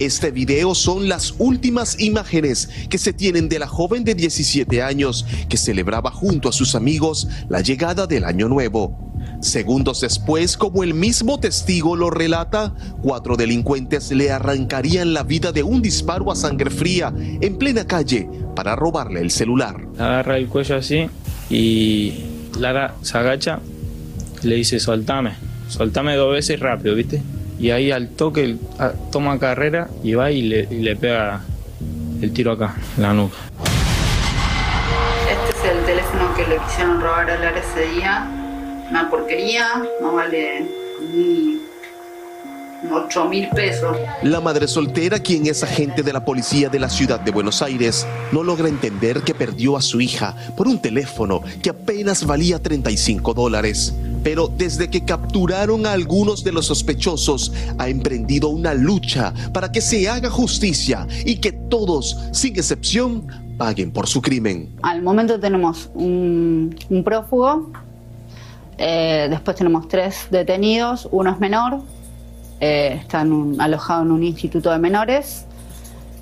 Este 0.00 0.30
video 0.30 0.74
son 0.74 1.10
las 1.10 1.34
últimas 1.38 2.00
imágenes 2.00 2.70
que 2.88 2.96
se 2.96 3.12
tienen 3.12 3.50
de 3.50 3.58
la 3.58 3.66
joven 3.66 4.02
de 4.02 4.14
17 4.14 4.82
años 4.82 5.26
que 5.46 5.58
celebraba 5.58 6.10
junto 6.10 6.48
a 6.48 6.52
sus 6.52 6.74
amigos 6.74 7.28
la 7.50 7.60
llegada 7.60 8.06
del 8.06 8.24
año 8.24 8.48
nuevo. 8.48 9.12
Segundos 9.42 10.00
después, 10.00 10.56
como 10.56 10.84
el 10.84 10.94
mismo 10.94 11.38
testigo 11.38 11.96
lo 11.96 12.08
relata, 12.08 12.74
cuatro 13.02 13.36
delincuentes 13.36 14.10
le 14.10 14.30
arrancarían 14.30 15.12
la 15.12 15.22
vida 15.22 15.52
de 15.52 15.62
un 15.62 15.82
disparo 15.82 16.32
a 16.32 16.34
sangre 16.34 16.70
fría 16.70 17.12
en 17.18 17.58
plena 17.58 17.86
calle 17.86 18.26
para 18.56 18.76
robarle 18.76 19.20
el 19.20 19.30
celular. 19.30 19.86
Agarra 19.98 20.38
el 20.38 20.48
cuello 20.48 20.76
así 20.76 21.10
y 21.50 22.24
Lara 22.58 22.94
se 23.02 23.18
agacha, 23.18 23.60
le 24.44 24.54
dice 24.54 24.80
soltame, 24.80 25.32
soltame 25.68 26.16
dos 26.16 26.32
veces 26.32 26.58
rápido, 26.58 26.94
¿viste? 26.94 27.20
Y 27.60 27.70
ahí 27.70 27.90
al 27.92 28.08
toque 28.08 28.56
toma 29.12 29.38
carrera 29.38 29.88
y 30.02 30.14
va 30.14 30.30
y 30.30 30.42
le, 30.42 30.66
le 30.66 30.96
pega 30.96 31.42
el 32.22 32.32
tiro 32.32 32.52
acá, 32.52 32.74
la 32.96 33.12
nuca. 33.12 33.36
Este 35.30 35.58
es 35.58 35.76
el 35.76 35.84
teléfono 35.84 36.34
que 36.34 36.46
le 36.46 36.56
quisieron 36.58 37.00
robar 37.00 37.30
a 37.30 37.38
Lara 37.38 37.60
ese 37.60 37.86
día. 37.94 38.26
Una 38.90 39.10
porquería, 39.10 39.66
no 40.00 40.12
vale 40.12 40.66
ni 41.14 41.60
8 42.88 43.28
mil 43.28 43.48
pesos. 43.48 43.96
La 44.22 44.40
madre 44.40 44.66
soltera, 44.66 45.18
quien 45.18 45.46
es 45.46 45.62
agente 45.62 46.02
de 46.02 46.12
la 46.12 46.24
policía 46.24 46.68
de 46.68 46.78
la 46.78 46.88
ciudad 46.88 47.20
de 47.20 47.30
Buenos 47.30 47.62
Aires, 47.62 48.06
no 48.32 48.42
logra 48.42 48.68
entender 48.68 49.22
que 49.22 49.34
perdió 49.34 49.76
a 49.76 49.82
su 49.82 50.00
hija 50.00 50.34
por 50.56 50.66
un 50.66 50.80
teléfono 50.80 51.42
que 51.62 51.70
apenas 51.70 52.24
valía 52.24 52.62
35 52.62 53.34
dólares. 53.34 53.94
Pero 54.22 54.48
desde 54.48 54.88
que 54.88 55.04
capturaron 55.04 55.86
a 55.86 55.92
algunos 55.92 56.44
de 56.44 56.52
los 56.52 56.66
sospechosos, 56.66 57.52
ha 57.78 57.88
emprendido 57.88 58.48
una 58.48 58.74
lucha 58.74 59.32
para 59.52 59.72
que 59.72 59.80
se 59.80 60.08
haga 60.08 60.30
justicia 60.30 61.06
y 61.24 61.36
que 61.36 61.52
todos, 61.52 62.18
sin 62.32 62.56
excepción, 62.56 63.26
paguen 63.56 63.92
por 63.92 64.06
su 64.06 64.22
crimen. 64.22 64.70
Al 64.82 65.02
momento 65.02 65.38
tenemos 65.38 65.90
un, 65.94 66.74
un 66.88 67.04
prófugo, 67.04 67.70
eh, 68.78 69.26
después 69.28 69.56
tenemos 69.56 69.88
tres 69.88 70.26
detenidos, 70.30 71.06
uno 71.10 71.30
es 71.30 71.38
menor, 71.38 71.82
eh, 72.60 72.98
está 73.00 73.22
en 73.22 73.32
un- 73.32 73.60
alojado 73.60 74.02
en 74.02 74.10
un 74.12 74.22
instituto 74.22 74.70
de 74.70 74.78
menores, 74.78 75.46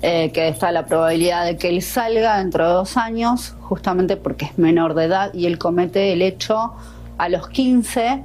eh, 0.01 0.31
que 0.31 0.47
está 0.47 0.71
la 0.71 0.85
probabilidad 0.85 1.45
de 1.45 1.57
que 1.57 1.69
él 1.69 1.81
salga 1.81 2.37
dentro 2.37 2.65
de 2.67 2.73
dos 2.73 2.95
años, 2.97 3.55
justamente 3.61 4.15
porque 4.17 4.45
es 4.45 4.57
menor 4.57 4.93
de 4.93 5.05
edad 5.05 5.33
y 5.33 5.45
él 5.45 5.57
comete 5.57 6.13
el 6.13 6.21
hecho 6.21 6.73
a 7.17 7.27
los 7.29 7.49
15 7.49 8.23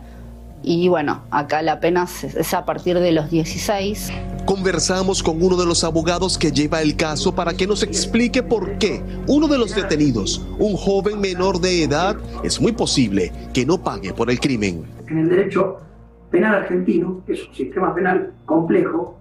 y 0.63 0.89
bueno, 0.89 1.23
acá 1.31 1.61
la 1.63 1.81
pena 1.81 2.05
es- 2.05 2.35
es 2.37 2.55
a 2.55 2.65
partir 2.65 2.99
de 3.01 3.11
los 3.13 3.29
16. 3.29 4.11
Conversamos 4.47 5.23
con 5.23 5.43
uno 5.43 5.57
de 5.57 5.67
los 5.67 5.83
abogados 5.85 6.39
que 6.39 6.53
lleva 6.53 6.81
el 6.81 6.97
caso 6.97 7.35
para 7.35 7.55
que 7.55 7.67
nos 7.67 7.83
explique 7.83 8.43
por 8.43 8.79
qué 8.79 9.03
uno 9.27 9.49
de 9.49 9.59
los 9.59 9.75
detenidos, 9.75 10.43
un 10.59 10.77
joven 10.77 11.21
menor 11.21 11.61
de 11.61 11.83
edad, 11.83 12.17
es 12.45 12.61
muy 12.61 12.73
posible 12.73 13.33
que 13.53 13.67
no 13.67 13.79
pague 13.83 14.13
por 14.13 14.31
el 14.31 14.39
crimen. 14.39 14.85
En 15.09 15.19
el 15.19 15.29
derecho 15.29 15.81
penal 16.35 16.57
argentino, 16.57 17.23
que 17.25 17.35
es 17.35 17.47
un 17.47 17.55
sistema 17.55 17.95
penal 17.95 18.33
complejo, 18.45 19.21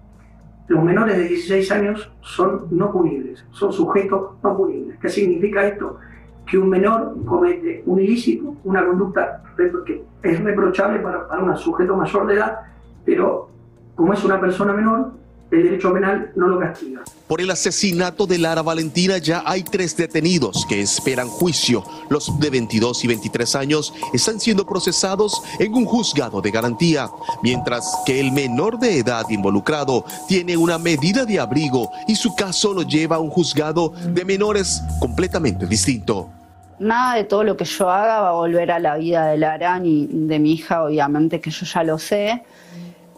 los 0.66 0.82
menores 0.82 1.16
de 1.16 1.28
16 1.28 1.70
años 1.70 2.10
son 2.22 2.66
no 2.72 2.90
punibles, 2.90 3.46
son 3.52 3.72
sujetos 3.72 4.32
no 4.42 4.56
punibles. 4.56 4.98
¿Qué 4.98 5.08
significa 5.08 5.64
esto? 5.64 5.98
Que 6.44 6.58
un 6.58 6.68
menor 6.68 7.14
comete 7.24 7.84
un 7.86 8.00
ilícito, 8.00 8.56
una 8.64 8.84
conducta 8.84 9.44
que 9.86 10.02
es 10.24 10.42
reprochable 10.42 10.98
para, 10.98 11.28
para 11.28 11.44
un 11.44 11.56
sujeto 11.56 11.96
mayor 11.96 12.26
de 12.26 12.34
edad, 12.34 12.62
pero 13.04 13.48
como 13.94 14.12
es 14.12 14.24
una 14.24 14.40
persona 14.40 14.72
menor, 14.72 15.12
el 15.54 15.62
derecho 15.64 15.92
penal 15.92 16.30
no 16.36 16.48
lo 16.48 16.58
castiga. 16.58 17.02
Por 17.26 17.40
el 17.40 17.50
asesinato 17.50 18.26
de 18.26 18.38
Lara 18.38 18.62
Valentina 18.62 19.18
ya 19.18 19.42
hay 19.46 19.62
tres 19.62 19.96
detenidos 19.96 20.66
que 20.68 20.80
esperan 20.80 21.28
juicio. 21.28 21.84
Los 22.10 22.38
de 22.38 22.50
22 22.50 23.04
y 23.04 23.08
23 23.08 23.54
años 23.54 23.94
están 24.12 24.40
siendo 24.40 24.66
procesados 24.66 25.42
en 25.58 25.74
un 25.74 25.84
juzgado 25.84 26.40
de 26.40 26.50
garantía, 26.50 27.08
mientras 27.42 27.98
que 28.04 28.20
el 28.20 28.32
menor 28.32 28.78
de 28.78 28.98
edad 28.98 29.24
involucrado 29.30 30.04
tiene 30.28 30.56
una 30.56 30.78
medida 30.78 31.24
de 31.24 31.40
abrigo 31.40 31.90
y 32.06 32.16
su 32.16 32.34
caso 32.34 32.74
lo 32.74 32.82
lleva 32.82 33.16
a 33.16 33.20
un 33.20 33.30
juzgado 33.30 33.94
de 34.08 34.24
menores 34.24 34.82
completamente 35.00 35.66
distinto. 35.66 36.30
Nada 36.78 37.14
de 37.14 37.24
todo 37.24 37.44
lo 37.44 37.56
que 37.56 37.64
yo 37.64 37.88
haga 37.88 38.20
va 38.20 38.30
a 38.30 38.32
volver 38.32 38.70
a 38.72 38.78
la 38.80 38.96
vida 38.96 39.26
de 39.26 39.38
Lara 39.38 39.78
ni 39.78 40.06
de 40.10 40.38
mi 40.38 40.52
hija, 40.52 40.84
obviamente 40.84 41.40
que 41.40 41.50
yo 41.50 41.64
ya 41.64 41.84
lo 41.84 41.98
sé. 41.98 42.42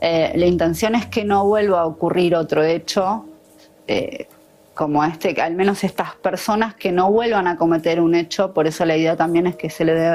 Eh, 0.00 0.32
la 0.37 0.46
intención 0.46 0.94
es 0.94 1.06
que 1.06 1.24
no 1.24 1.44
vuelva 1.46 1.80
a 1.80 1.87
ocurrir 1.87 2.35
otro 2.35 2.62
hecho 2.62 3.24
eh, 3.88 4.26
como 4.74 5.02
este, 5.04 5.35
que 5.35 5.40
al 5.40 5.54
menos 5.54 5.85
estas 5.85 6.14
personas 6.16 6.74
que 6.74 6.92
no 6.92 7.11
vuelvan 7.11 7.46
a 7.46 7.56
cometer 7.56 7.98
un 8.00 8.14
hecho, 8.14 8.52
por 8.52 8.66
eso 8.66 8.85
la 8.85 8.96
idea 8.96 9.16
también 9.16 9.46
es 9.46 9.56
que 9.56 9.70
se 9.70 9.85
le 9.87 9.94
dé 9.94 10.14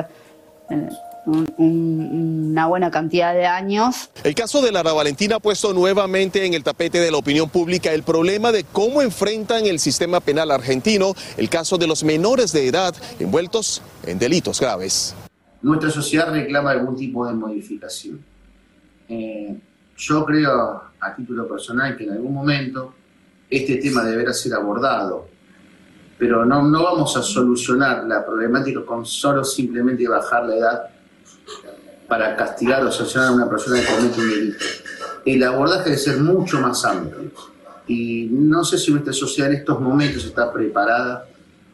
eh, 0.70 0.90
un- 1.26 1.54
un- 1.58 2.48
una 2.52 2.68
buena 2.68 2.92
cantidad 2.92 3.34
de 3.34 3.46
años 3.46 4.10
El 4.24 4.36
caso 4.36 4.62
de 4.62 4.72
Lara 4.72 4.92
Valentina 4.94 5.38
ha 5.38 5.40
puesto 5.40 5.74
nuevamente 5.74 6.46
en 6.46 6.54
el 6.54 6.64
tapete 6.64 7.00
de 7.00 7.10
la 7.12 7.18
opinión 7.18 7.50
pública 7.50 7.92
el 7.92 8.04
problema 8.04 8.52
de 8.52 8.64
cómo 8.64 9.02
enfrentan 9.02 9.66
el 9.66 9.80
sistema 9.80 10.20
penal 10.20 10.52
argentino 10.52 11.14
el 11.38 11.50
caso 11.50 11.78
de 11.78 11.88
los 11.88 12.04
menores 12.04 12.52
de 12.52 12.68
edad 12.68 12.94
envueltos 13.20 13.82
en 14.06 14.20
delitos 14.20 14.60
graves. 14.60 15.16
nuestra 15.64 15.90
sociedad 15.90 16.32
reclama 16.32 16.72
algún 16.72 16.96
tipo 16.96 17.26
de 17.28 17.34
modificación. 17.34 18.24
Eh, 19.10 19.56
yo 20.02 20.26
creo, 20.26 20.82
a 21.00 21.16
título 21.16 21.48
personal, 21.48 21.96
que 21.96 22.06
en 22.06 22.14
algún 22.14 22.34
momento 22.34 22.96
este 23.48 23.76
tema 23.76 24.04
deberá 24.04 24.34
ser 24.34 24.54
abordado, 24.56 25.28
pero 26.18 26.44
no, 26.44 26.64
no 26.64 26.84
vamos 26.84 27.16
a 27.18 27.22
solucionar 27.22 28.06
la 28.06 28.26
problemática 28.26 28.84
con 28.84 29.06
solo 29.06 29.44
simplemente 29.44 30.08
bajar 30.08 30.46
la 30.46 30.56
edad 30.56 30.82
para 32.08 32.36
castigar 32.36 32.84
o 32.84 32.92
sancionar 32.92 33.30
a 33.30 33.34
una 33.34 33.50
persona 33.50 33.80
que 33.80 33.86
comete 33.86 34.20
un 34.20 34.30
delito. 34.30 34.66
El 35.24 35.44
abordaje 35.44 35.86
debe 35.86 35.98
ser 35.98 36.18
mucho 36.18 36.60
más 36.60 36.84
amplio. 36.84 37.32
Y 37.88 38.28
no 38.32 38.64
sé 38.64 38.78
si 38.78 38.92
nuestra 38.92 39.14
sociedad 39.14 39.52
en 39.52 39.60
estos 39.60 39.80
momentos 39.80 40.26
está 40.26 40.52
preparada 40.52 41.28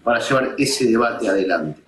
para 0.03 0.19
llevar 0.19 0.55
ese 0.57 0.85
debate 0.85 1.29
adelante. 1.29 1.86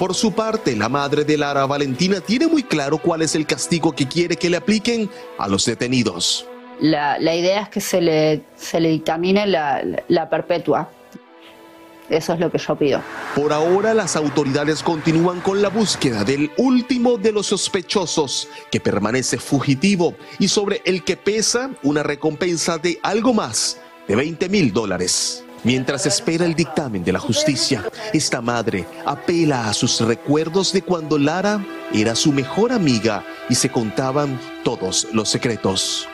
Por 0.00 0.14
su 0.14 0.32
parte, 0.32 0.74
la 0.74 0.88
madre 0.88 1.24
de 1.24 1.36
Lara 1.36 1.66
Valentina 1.66 2.22
tiene 2.22 2.46
muy 2.46 2.62
claro 2.62 2.96
cuál 2.96 3.20
es 3.20 3.34
el 3.34 3.44
castigo 3.44 3.92
que 3.92 4.08
quiere 4.08 4.34
que 4.34 4.48
le 4.48 4.56
apliquen 4.56 5.10
a 5.36 5.46
los 5.46 5.66
detenidos. 5.66 6.46
La, 6.80 7.18
la 7.18 7.34
idea 7.34 7.60
es 7.64 7.68
que 7.68 7.82
se 7.82 8.00
le, 8.00 8.40
se 8.56 8.80
le 8.80 8.88
dictamine 8.88 9.46
la, 9.46 9.82
la- 9.84 10.02
la 10.08 10.30
perpetua. 10.30 10.88
Eso 12.08 12.32
es 12.32 12.40
lo 12.40 12.50
que 12.50 12.56
yo 12.56 12.76
pido. 12.76 13.02
Por 13.36 13.52
ahora 13.52 13.92
las 13.92 14.16
autoridades 14.16 14.82
continúan 14.82 15.42
con 15.42 15.60
la 15.60 15.68
búsqueda 15.68 16.24
del 16.24 16.50
último 16.56 17.18
de 17.18 17.32
los 17.32 17.48
sospechosos 17.48 18.48
que 18.72 18.80
permanece 18.80 19.36
fugitivo 19.36 20.14
y 20.38 20.48
sobre 20.48 20.80
el 20.86 21.04
que 21.04 21.18
pesa 21.18 21.72
una 21.82 22.02
recompensa 22.02 22.78
de 22.78 22.98
algo 23.02 23.34
más 23.34 23.78
de 24.08 24.16
20 24.16 24.48
mil 24.48 24.72
dólares. 24.72 25.44
Mientras 25.62 26.06
espera 26.06 26.46
el 26.46 26.54
dictamen 26.54 27.04
de 27.04 27.12
la 27.12 27.18
justicia, 27.18 27.84
esta 28.14 28.40
madre 28.40 28.86
apela 29.04 29.68
a 29.68 29.74
sus 29.74 30.00
recuerdos 30.00 30.72
de 30.72 30.80
cuando 30.80 31.18
Lara 31.18 31.62
era 31.92 32.14
su 32.14 32.32
mejor 32.32 32.72
amiga 32.72 33.22
y 33.50 33.54
se 33.54 33.70
contaban 33.70 34.40
todos 34.64 35.06
los 35.12 35.28
secretos. 35.28 36.08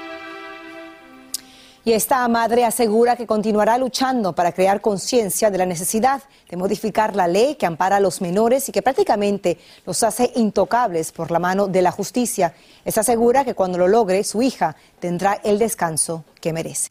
Y 1.85 1.93
esta 1.93 2.27
madre 2.27 2.65
asegura 2.65 3.15
que 3.15 3.29
continuará 3.29 3.79
luchando 3.79 4.35
para 4.35 4.51
crear 4.51 4.81
conciencia 4.81 5.53
de 5.53 5.59
la 5.59 5.67
necesidad 5.67 6.21
de 6.51 6.57
modificar 6.57 7.15
la 7.15 7.29
ley 7.29 7.55
que 7.55 7.67
ampara 7.67 7.99
a 7.99 8.01
los 8.01 8.21
menores 8.21 8.69
y 8.69 8.73
que 8.73 8.83
prácticamente 8.83 9.59
los 9.87 10.03
hace 10.03 10.33
intocables 10.35 11.13
por 11.13 11.31
la 11.31 11.39
mano 11.39 11.69
de 11.69 11.83
la 11.83 11.93
justicia. 11.93 12.53
Es 12.85 12.99
asegura 12.99 13.45
que 13.45 13.55
cuando 13.55 13.79
lo 13.79 13.87
logre, 13.87 14.25
su 14.25 14.43
hija 14.43 14.75
tendrá 14.99 15.35
el 15.45 15.61
descanso 15.61 16.25
que 16.41 16.53
merece. 16.53 16.91